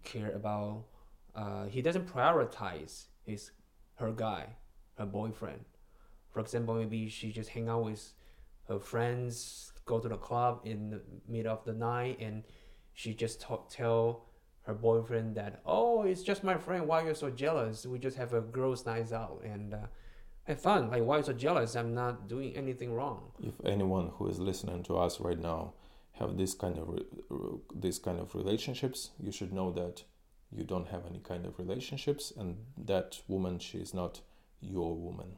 [0.04, 0.86] care about.
[1.36, 3.52] Uh, he doesn't prioritize his
[3.96, 4.48] her guy,
[4.98, 5.66] her boyfriend.
[6.32, 8.14] For example, maybe she just hang out with
[8.68, 12.44] her friends, go to the club in the middle of the night, and
[13.00, 14.26] she just talk, tell
[14.64, 16.86] her boyfriend that, oh, it's just my friend.
[16.86, 17.86] Why you're so jealous?
[17.86, 19.88] We just have a girls' night out and uh,
[20.44, 20.92] have fun.
[20.92, 21.78] Like, why you're so jealous?
[21.78, 23.32] I'm not doing anything wrong.
[23.42, 25.76] If anyone who is listening to us right now
[26.20, 27.06] have this kind of re-
[27.74, 30.04] this kind of relationships, you should know that
[30.52, 34.20] you don't have any kind of relationships, and that woman she is not
[34.60, 35.38] your woman.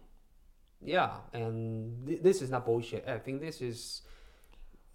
[0.84, 3.08] Yeah, and th- this is not bullshit.
[3.08, 4.02] I think this is.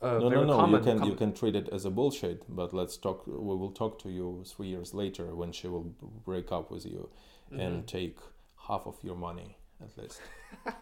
[0.02, 0.56] Uh, no, no, no.
[0.56, 3.26] common, you can you can treat it as a bullshit, but let's talk.
[3.26, 7.08] We will talk to you three years later when she will break up with you
[7.46, 7.60] Mm-hmm.
[7.60, 8.18] and take
[8.66, 10.20] half of your money at least.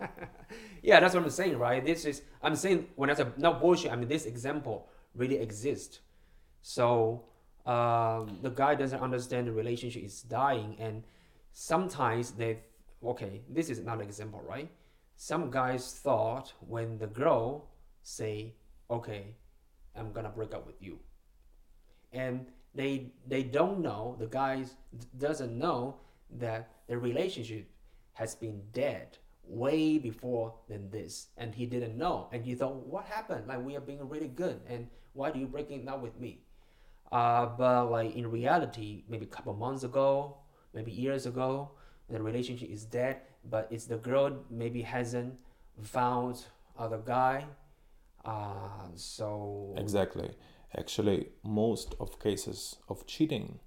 [0.83, 1.85] yeah, that's what I'm saying, right?
[1.85, 3.93] This is I'm saying when I say not bullshit.
[3.93, 6.01] I mean this example really exists.
[6.63, 7.25] So
[7.67, 11.05] um, the guy doesn't understand the relationship is dying, and
[11.53, 12.61] sometimes they
[13.05, 13.43] okay.
[13.51, 14.71] This is not an example, right?
[15.17, 17.69] Some guys thought when the girl
[18.03, 18.55] say,
[18.91, 19.35] "Okay,
[19.97, 20.99] I'm gonna break up with you,"
[22.13, 24.75] and they they don't know the guys
[25.19, 25.97] doesn't know
[26.39, 27.69] that the relationship
[28.15, 32.29] has been dead way before than this and he didn't know.
[32.33, 33.47] And he thought what happened?
[33.47, 36.41] Like we are being really good and why do you breaking up with me?
[37.13, 40.37] Uh, but like in reality maybe a couple months ago
[40.73, 41.71] maybe years ago
[42.09, 45.35] the relationship is dead but it's the girl maybe hasn't
[45.83, 46.45] found
[46.77, 47.45] other guy
[48.25, 50.31] uh, so Exactly.
[50.77, 53.61] Actually, most of cases of cheating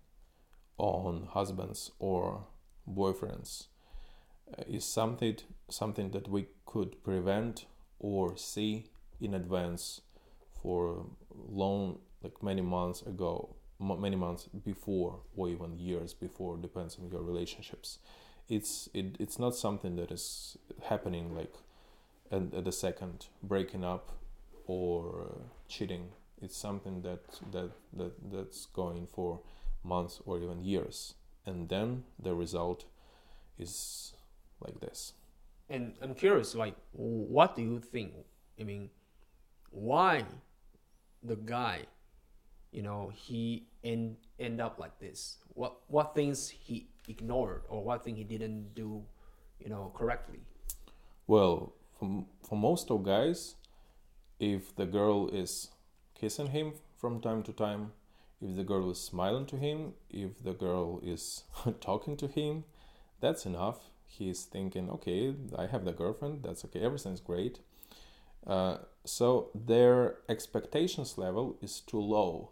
[0.78, 2.46] on husbands or
[2.90, 3.68] boyfriends
[4.58, 5.38] uh, is something
[5.70, 7.66] something that we could prevent
[8.00, 8.86] or see
[9.20, 10.02] in advance
[10.62, 11.06] for
[11.50, 17.22] long like many months ago many months before or even years before depends on your
[17.22, 18.00] relationships
[18.48, 21.54] it's it, it's not something that is happening like
[22.32, 24.12] at, at the second breaking up
[24.68, 26.10] or uh, cheating
[26.42, 29.40] it's something that that that that's going for
[29.84, 32.86] months or even years and then the result
[33.58, 34.14] is
[34.62, 35.14] like this
[35.70, 38.14] And I'm curious, like, what do you think?
[38.60, 38.90] I mean,
[39.72, 40.24] why
[41.24, 41.86] the guy,
[42.72, 45.38] you know, he end end up like this?
[45.54, 49.04] What what things he ignored or what thing he didn't do,
[49.60, 50.40] you know, correctly?
[51.28, 53.56] well for, for most of guys
[54.40, 55.70] if the girl is
[56.16, 57.92] kissing him from time to time
[58.42, 61.44] if the girl is smiling to him if the girl is
[61.82, 62.64] talking to him
[63.20, 63.80] that's enough.
[64.06, 67.60] He's thinking okay i have the girlfriend that's okay everything's great.
[68.46, 72.52] Uh, so their expectations level is too low.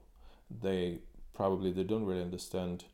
[0.49, 0.99] They
[1.33, 2.85] probably they don't really understand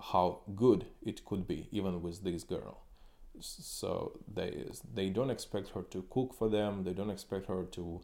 [0.00, 2.80] how good it could be even with this girl.
[3.40, 8.00] So they they don't expect her to cook for them they don't expect her to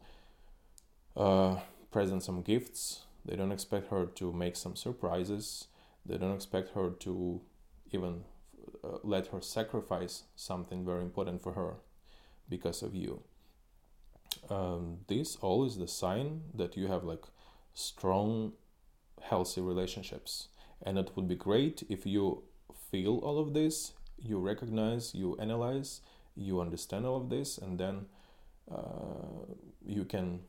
[1.15, 1.57] uh,
[1.91, 3.01] present some gifts.
[3.25, 5.67] They don't expect her to make some surprises.
[6.05, 7.41] They don't expect her to
[7.91, 8.23] even
[8.83, 11.75] uh, let her sacrifice something very important for her
[12.49, 13.21] because of you.
[14.49, 17.23] Um, this all is the sign that you have like
[17.73, 18.53] strong
[19.21, 20.49] healthy relationships.
[20.83, 22.43] And it would be great if you
[22.91, 26.01] feel all of this you recognize you analyze
[26.35, 28.05] you understand all of this and then
[28.71, 29.45] uh,
[29.85, 30.39] you can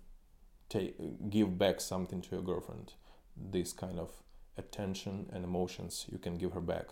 [0.68, 2.92] take give back something to your girlfriend.
[3.36, 4.10] This kind of
[4.58, 6.86] attention and emotions you can give her back.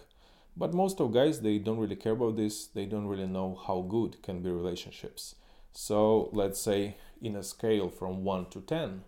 [0.56, 2.66] But most of guys they don't really care about this.
[2.66, 5.34] They don't really know how good can be relationships.
[5.72, 9.02] So let's say in a scale from 1 to 10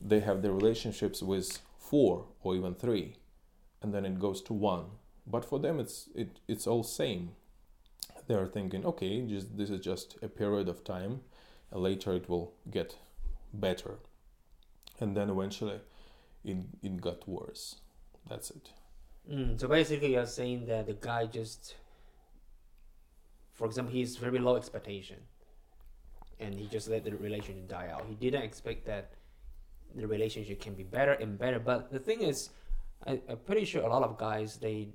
[0.00, 3.16] they have their relationships with 4 or even 3
[3.82, 4.84] and then it goes to 1
[5.26, 7.32] but for them it's it it's all same.
[8.26, 11.20] They're thinking okay just this is just a period of time.
[11.70, 12.96] And later it will get
[13.60, 13.98] better
[15.00, 15.80] and then eventually
[16.44, 17.76] it, it got worse
[18.28, 18.70] that's it
[19.30, 21.76] Mm, so basically, you're saying that the guy just,
[23.54, 25.16] for example, he's very low expectation,
[26.40, 28.04] and he just let the relationship die out.
[28.06, 29.12] He didn't expect that
[29.94, 31.58] the relationship can be better and better.
[31.58, 32.50] But the thing is,
[33.06, 34.88] I, I'm pretty sure a lot of guys they,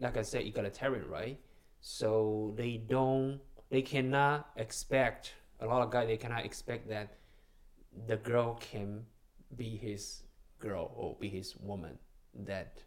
[0.00, 1.38] like I said, egalitarian, right?
[1.80, 3.40] So they don't,
[3.70, 6.06] they cannot expect a lot of guys.
[6.06, 7.18] They cannot expect that
[8.06, 9.04] the girl can
[9.56, 10.22] be his
[10.58, 11.98] girl or be his woman.
[12.34, 12.82] That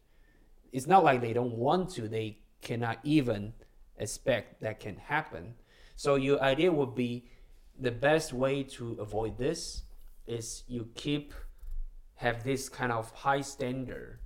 [0.71, 3.53] it's not like they don't want to they cannot even
[3.97, 5.53] expect that can happen
[5.95, 7.25] so your idea would be
[7.79, 9.83] the best way to avoid this
[10.27, 11.33] is you keep
[12.15, 14.19] have this kind of high standard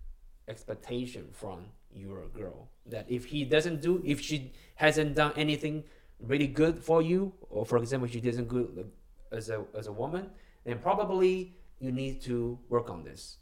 [0.48, 5.84] expectation from your girl that if he doesn't do if she hasn't done anything
[6.20, 8.92] really good for you or for example she doesn't good
[9.32, 10.30] as a as a woman
[10.66, 13.38] then probably you need to work on this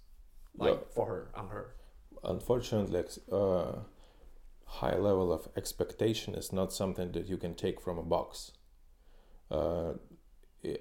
[0.58, 0.94] like Yeah.
[0.96, 1.76] for her on her.
[2.24, 3.80] Unfortunately uh,
[4.66, 8.52] high level of expectation is not something that you can take from a box.
[9.50, 9.94] Uh,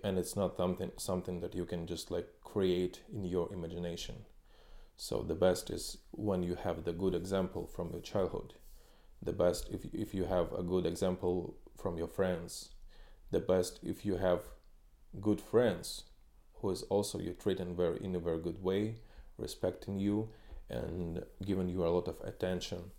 [0.04, 4.24] and it's not something something that you can just like create in your imagination.
[4.96, 8.54] So the best is when you have the good example from your childhood.
[9.20, 12.70] The best if, if you have a good example from your friends.
[13.30, 14.40] The best if you have
[15.20, 16.04] good friends
[16.62, 18.94] who is also you treating very in a very good way
[19.36, 20.28] respecting you
[20.70, 22.90] and giving you a lot of attention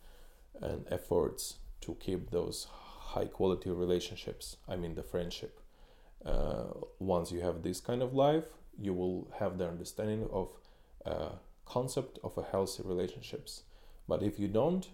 [0.62, 2.68] and efforts to keep those
[3.14, 5.60] high quality relationships i mean the friendship.
[6.26, 6.68] Uh,
[7.00, 8.46] once you have this kind of life
[8.80, 10.50] you will have the understanding of
[11.06, 11.30] uh,
[11.66, 13.64] concept of a healthy relationships.
[14.08, 14.88] But if you don't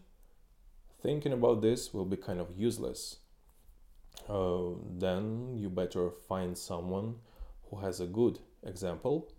[1.02, 3.18] thinking about this will be kind of useless.
[4.28, 7.16] Uh, then you better find someone
[7.70, 9.32] who has a good example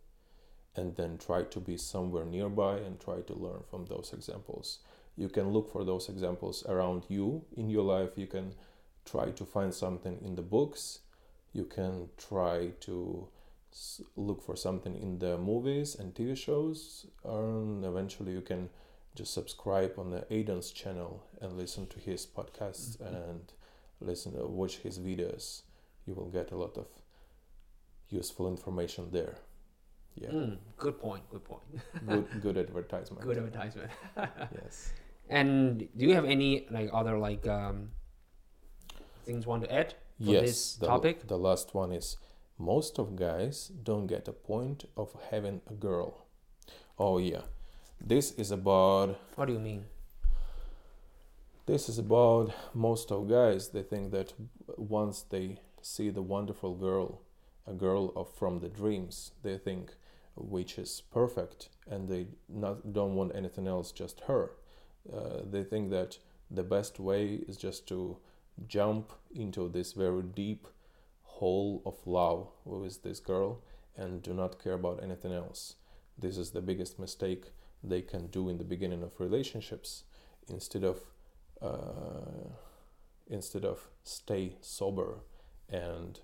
[0.77, 4.79] and then try to be somewhere nearby and try to learn from those examples.
[5.17, 8.11] You can look for those examples around you in your life.
[8.17, 8.55] You can
[9.05, 11.01] try to find something in the books.
[11.53, 13.29] You can try to
[14.17, 17.07] look for something in the movies and TV shows.
[17.25, 18.71] And eventually, you can
[19.15, 23.53] just subscribe on the Aidan's channel and listen to his podcasts and
[24.01, 25.63] listen, uh, watch his videos.
[26.07, 26.87] You will get a lot of
[28.11, 29.35] useful information there.
[30.15, 31.23] Yeah Mm, good point.
[31.31, 31.63] Good point.
[32.09, 33.91] good good advertisement Good advertisement.
[34.61, 34.93] yes
[35.29, 37.91] And do you have any like other like um
[39.25, 41.27] things you want to add for yes this the, topic?
[41.29, 42.17] the last one is
[42.59, 46.27] most of guys don't get a point of having a girl
[46.99, 47.43] oh yeah
[48.01, 49.85] this is about What do you mean?
[51.67, 54.33] this is about most of guys they think that
[54.77, 57.21] once they see the wonderful girl
[57.71, 59.33] a girl of from the dreams.
[59.43, 59.95] They think
[60.37, 64.53] which is perfect and they not don't want anything else just her.
[65.13, 66.19] Uh, they think that
[66.51, 68.19] the best way is just to
[68.67, 70.67] jump into this very deep
[71.23, 73.63] hole of love with this girl
[73.97, 75.77] and do not care about anything else.
[76.19, 77.47] This is the biggest mistake
[77.83, 80.05] they can do in the beginning of relationships.
[80.49, 81.01] Instead of
[81.63, 82.49] uh,
[83.29, 85.21] instead of stay sober
[85.69, 86.21] and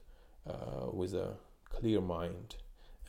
[0.48, 1.34] uh, with a
[1.68, 2.56] clear mind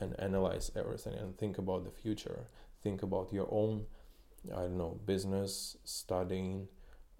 [0.00, 2.46] and analyze everything and think about the future.
[2.82, 3.86] Think about your own
[4.56, 6.68] i don't know business studying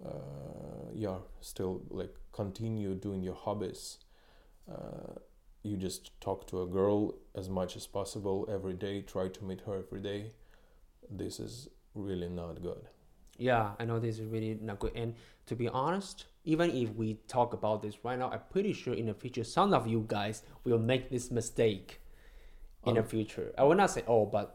[0.05, 3.97] uh, yeah still like continue doing your hobbies.
[4.71, 5.13] Uh,
[5.63, 9.61] you just talk to a girl as much as possible every day try to meet
[9.61, 10.31] her every day.
[11.09, 12.87] This is really not good.
[13.37, 14.93] Yeah, I know this is really not good.
[14.95, 15.15] And
[15.47, 19.05] to be honest, even if we talk about this right now, I'm pretty sure in
[19.05, 22.01] the future some of you guys will make this mistake
[22.85, 23.53] in the Um, future.
[23.57, 24.45] I will not say all, but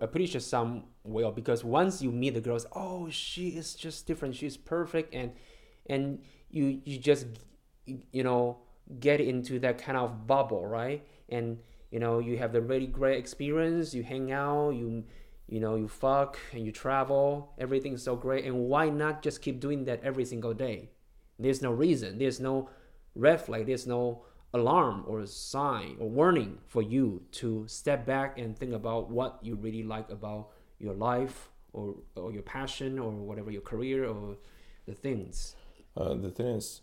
[0.00, 0.70] I'm pretty sure some
[1.04, 4.34] will because once you meet the girls, oh, she is just different.
[4.34, 5.28] She's perfect, and
[5.86, 6.04] and
[6.50, 7.26] you you just
[8.12, 8.58] you know
[9.00, 11.00] get into that kind of bubble, right?
[11.28, 11.58] And
[11.92, 13.94] you know you have the really great experience.
[13.94, 15.04] You hang out, you
[15.46, 17.52] you know you fuck and you travel.
[17.58, 20.90] Everything's so great, and why not just keep doing that every single day?
[21.38, 22.18] There's no reason.
[22.18, 22.70] There's no
[23.14, 23.66] red flag.
[23.66, 24.24] There's no
[24.54, 29.54] alarm or sign or warning for you to step back and think about what you
[29.54, 34.36] really like about your life or, or your passion or whatever your career or
[34.86, 35.56] the things.
[35.96, 36.80] Uh, the thing is,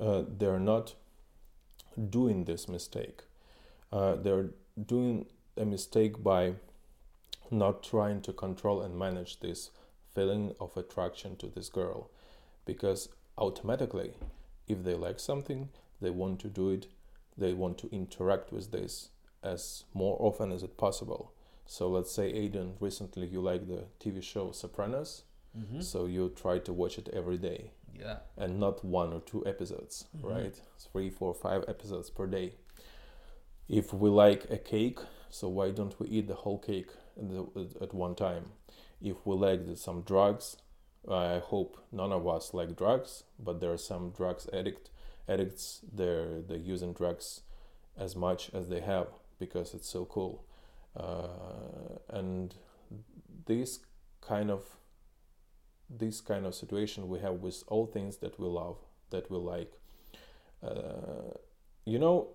[0.00, 0.94] uh, they're not
[2.08, 3.22] doing this mistake.
[3.92, 4.50] Uh, they're
[4.86, 5.26] doing
[5.56, 6.54] a mistake by
[7.50, 9.70] not trying to control and manage this
[10.14, 12.10] feeling of attraction to this girl
[12.64, 13.08] because
[13.38, 14.12] automatically
[14.68, 15.68] if they like something
[16.00, 16.86] they want to do it
[17.36, 19.10] they want to interact with this
[19.42, 21.32] as more often as it possible
[21.66, 25.24] so let's say Aiden recently you like the TV show Sopranos
[25.58, 25.80] Mm-hmm.
[25.80, 28.18] so you try to watch it every day Yeah.
[28.36, 30.22] and not one or two episodes, Mhm.
[30.22, 30.62] right?
[30.78, 32.54] Three, four, five episodes per day.
[33.68, 37.68] If we like a cake, so why don't we eat the whole cake at, the,
[37.80, 38.52] at one time?
[39.02, 40.56] If we like the, some drugs,
[41.08, 44.90] I hope none of us like drugs, but there are some drugs addict
[45.28, 45.80] addicts.
[45.92, 47.42] They're they're using drugs
[47.96, 50.44] as much as they have because it's so cool,
[50.96, 52.54] uh, and
[53.46, 53.80] these
[54.20, 54.62] kind of
[55.88, 58.76] this kind of situation we have with all things that we love
[59.10, 59.72] that we like
[60.62, 61.34] uh,
[61.84, 62.28] you know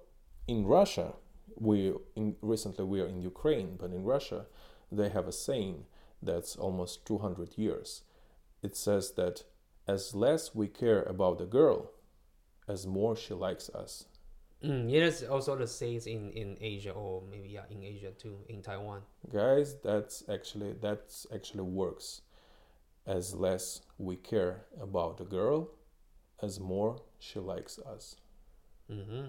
[0.48, 1.14] in russia
[1.56, 4.46] we in recently we are in ukraine but in russia
[4.92, 5.86] they have a saying
[6.22, 8.02] that's almost 200 years
[8.66, 9.44] it says that
[9.88, 11.92] as less we care about the girl
[12.68, 14.06] as more she likes us
[14.64, 18.38] Mm, it is also the same in in Asia or maybe yeah in Asia too
[18.50, 19.02] in Taiwan.
[19.32, 22.22] guys that's actually that's actually works
[23.06, 25.70] as less we care about the girl
[26.42, 28.16] as more she likes us
[28.92, 29.26] Mm-hmm.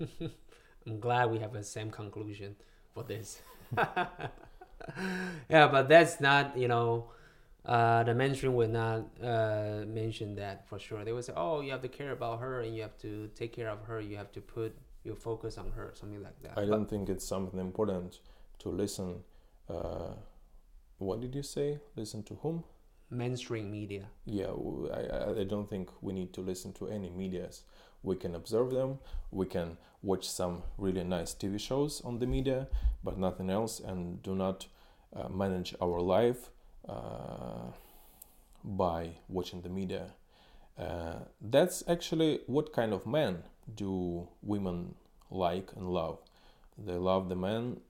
[0.86, 2.56] I'm glad we have the same conclusion
[2.94, 3.40] for this.
[5.48, 7.10] yeah, but that's not, you know,
[7.66, 11.04] uh, the mainstream would not uh, mention that for sure.
[11.04, 13.52] They would say, oh, you have to care about her and you have to take
[13.52, 14.00] care of her.
[14.00, 16.52] You have to put your focus on her, something like that.
[16.52, 18.20] I But- don't think it's something important
[18.60, 19.22] to listen.
[19.68, 20.14] Uh,
[20.98, 21.78] what did you say?
[21.96, 22.64] Listen to whom?
[23.08, 24.08] mainstream media.
[24.24, 24.50] Yeah,
[25.38, 27.62] I don't think we need to listen to any medias.
[28.02, 28.98] We can observe them.
[29.30, 32.66] We can watch some really nice TV shows on the media,
[33.04, 34.66] but nothing else, and do not
[35.14, 36.50] uh, manage our life
[36.88, 37.70] uh,
[38.64, 40.12] by watching the media.
[40.78, 43.42] Uh, that's actually what kind of men
[43.74, 44.94] do women
[45.30, 46.18] like and love.
[46.78, 47.80] They love the men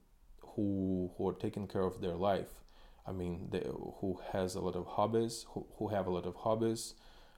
[0.40, 2.62] who who are taking care of their life.
[3.06, 3.64] I mean, they,
[4.00, 6.94] who has a lot of hobbies, who, who have a lot of hobbies,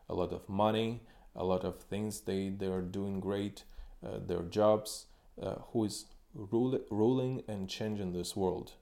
[0.09, 1.03] a lot of money,
[1.37, 3.65] a lot of things they they are doing great,
[4.07, 5.07] uh, their jobs,
[5.43, 8.73] uh, who is rule, ruling and changing this world.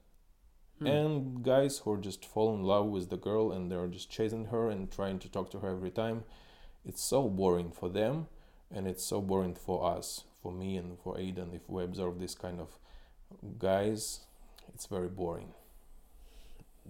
[0.79, 0.87] Hmm.
[0.87, 4.45] And guys who are just fall in love with the girl and they're just chasing
[4.45, 6.23] her and trying to talk to her every time.
[6.85, 8.27] It's so boring for them,
[8.71, 11.53] and it's so boring for us, for me and for Aiden.
[11.55, 12.77] If we observe this kind of
[13.59, 14.21] guys,
[14.73, 15.53] it's very boring.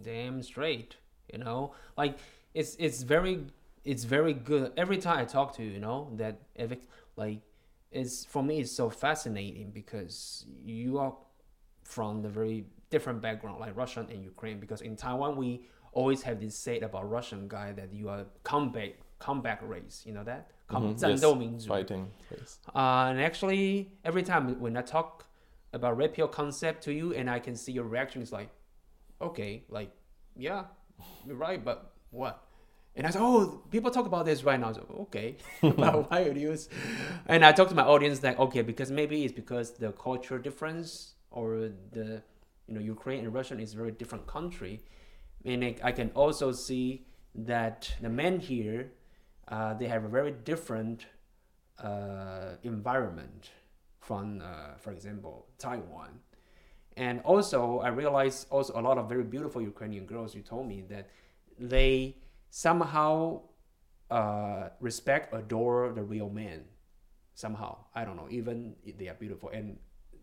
[0.02, 0.96] damn straight
[1.32, 2.18] you know like
[2.54, 3.46] it's it's very
[3.84, 6.80] it's very good every time i talk to you you know that every
[7.16, 7.40] like
[7.92, 11.16] it's for me it's so fascinating because you are
[11.84, 16.40] from the very different background like Russian and Ukraine because in Taiwan we always have
[16.40, 20.74] this say about Russian guy that you are comeback comeback race you know that mm-hmm.
[20.74, 21.54] Come, mm-hmm.
[21.54, 21.66] yes.
[21.66, 25.26] fighting race uh, and actually every time when I talk
[25.74, 28.50] about red concept to you and I can see your reaction is like
[29.22, 29.92] okay like
[30.36, 30.66] yeah
[31.26, 32.44] you're right but what
[32.98, 34.74] and I said, oh, people talk about this right now.
[34.74, 36.58] So, okay, but why are you?
[37.28, 41.14] And I talked to my audience like, okay, because maybe it's because the culture difference
[41.30, 42.24] or the
[42.68, 44.84] you know, Ukraine and Russia is a very different country,
[45.46, 47.06] and I- can also see
[47.36, 48.92] that the men here,
[49.48, 51.08] uh, they have a very different
[51.80, 53.52] uh, environment
[54.00, 56.20] from, uh, for example, Taiwan.
[56.96, 60.34] And also, I realized also a lot of very beautiful Ukrainian girls.
[60.36, 61.10] You told me that
[61.60, 62.18] they
[62.50, 63.42] somehow
[64.10, 66.62] uh, respect, adore the real man.
[67.36, 68.28] Somehow, I don't know.
[68.32, 69.78] Even they are beautiful, and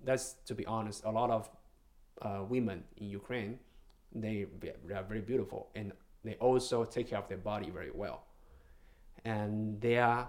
[0.05, 1.49] that's to be honest, a lot of
[2.23, 3.59] uh, women in Ukraine,
[4.15, 5.93] they, they are very beautiful, and
[6.25, 8.25] they also take care of their body very well.
[9.25, 10.29] And they are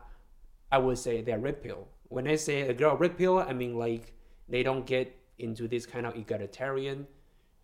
[0.71, 1.87] I would say they're red pill.
[2.09, 4.13] When I say a girl red pill, I mean like
[4.49, 7.07] they don't get into this kind of egalitarian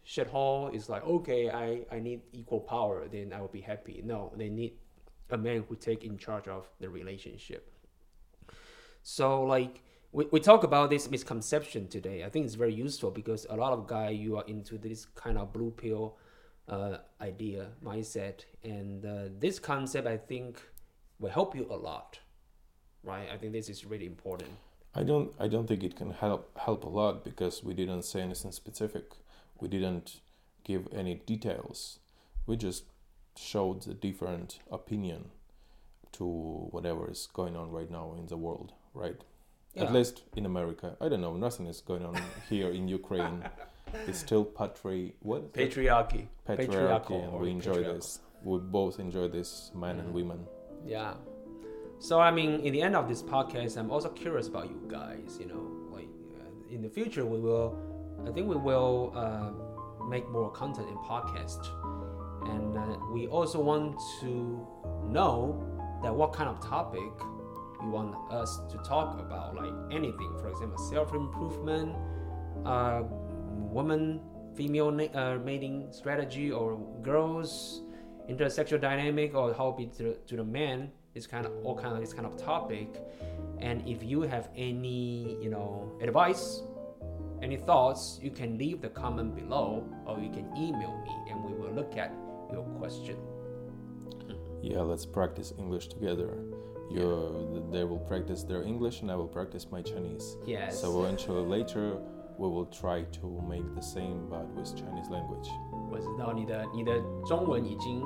[0.06, 0.74] shithole.
[0.74, 4.02] It's like okay, I I need equal power, then I will be happy.
[4.04, 4.74] No, they need
[5.30, 7.72] a man who take in charge of the relationship.
[9.04, 12.24] So like we, we talk about this misconception today.
[12.24, 15.38] I think it's very useful because a lot of guy you are into this kind
[15.38, 16.18] of blue pill
[16.68, 20.62] uh, idea mindset, and uh, this concept I think
[21.20, 22.20] will help you a lot
[23.04, 23.28] right?
[23.32, 24.50] I think this is really important.
[24.94, 28.22] I don't I don't think it can help help a lot because we didn't say
[28.22, 29.14] anything specific.
[29.60, 30.20] We didn't
[30.64, 32.00] give any details.
[32.46, 32.84] We just
[33.38, 35.32] showed the different opinion
[36.14, 39.22] to whatever is going on right now in the world, right?
[39.78, 40.96] At least in America.
[41.00, 42.16] I don't know, nothing is going on
[42.50, 43.44] here in Ukraine.
[44.08, 46.28] it's still patri what patriarchy.
[46.48, 48.20] patriarchy, patriarchal and we enjoy this.
[48.44, 50.14] We both enjoy this, men and Mhm.
[50.14, 50.40] women.
[50.86, 51.14] Yeah.
[52.00, 55.38] So I mean, in the end of this podcast, I'm also curious about you guys.
[55.40, 55.64] You know,
[55.96, 56.10] like
[56.40, 57.78] uh, in the future, we will,
[58.28, 59.52] I think we will uh,
[60.14, 61.62] make more content in podcast,
[62.54, 64.32] and uh, we also want to
[65.08, 65.64] know
[66.04, 67.12] that what kind of topic
[67.84, 70.32] you want us to talk about, like anything.
[70.40, 71.96] For example, self improvement,
[72.66, 73.04] uh,
[73.50, 74.22] woman
[74.56, 77.82] female na- uh, mating strategy, or girls
[78.30, 82.00] intersexual dynamic or how be to, to the man is kind of all kind of
[82.00, 82.88] this kind of topic
[83.60, 86.62] and if you have any you know advice
[87.42, 91.52] any thoughts you can leave the comment below or you can email me and we
[91.54, 92.14] will look at
[92.52, 93.18] your question
[94.62, 96.38] Yeah, let's practice English together
[96.91, 100.37] You, they will practice their English, and I will practice my Chinese.
[100.47, 101.99] yes So eventually, later,
[102.39, 105.49] we will try to make the same, but with Chinese language.
[105.91, 106.93] 我知道你的你的
[107.25, 108.03] 中文已经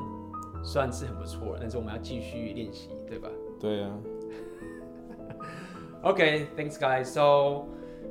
[0.63, 3.91] 算是很不错了但是我们要继续练习对吧对呀。
[6.03, 7.13] Okay, thanks, guys.
[7.13, 7.69] So,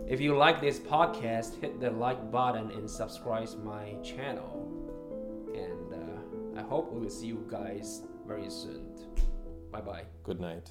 [0.07, 4.69] if you like this podcast, hit the like button and subscribe my channel.
[5.55, 8.82] And uh, I hope we will see you guys very soon.
[9.74, 10.04] Bye bye.
[10.22, 10.70] Good night.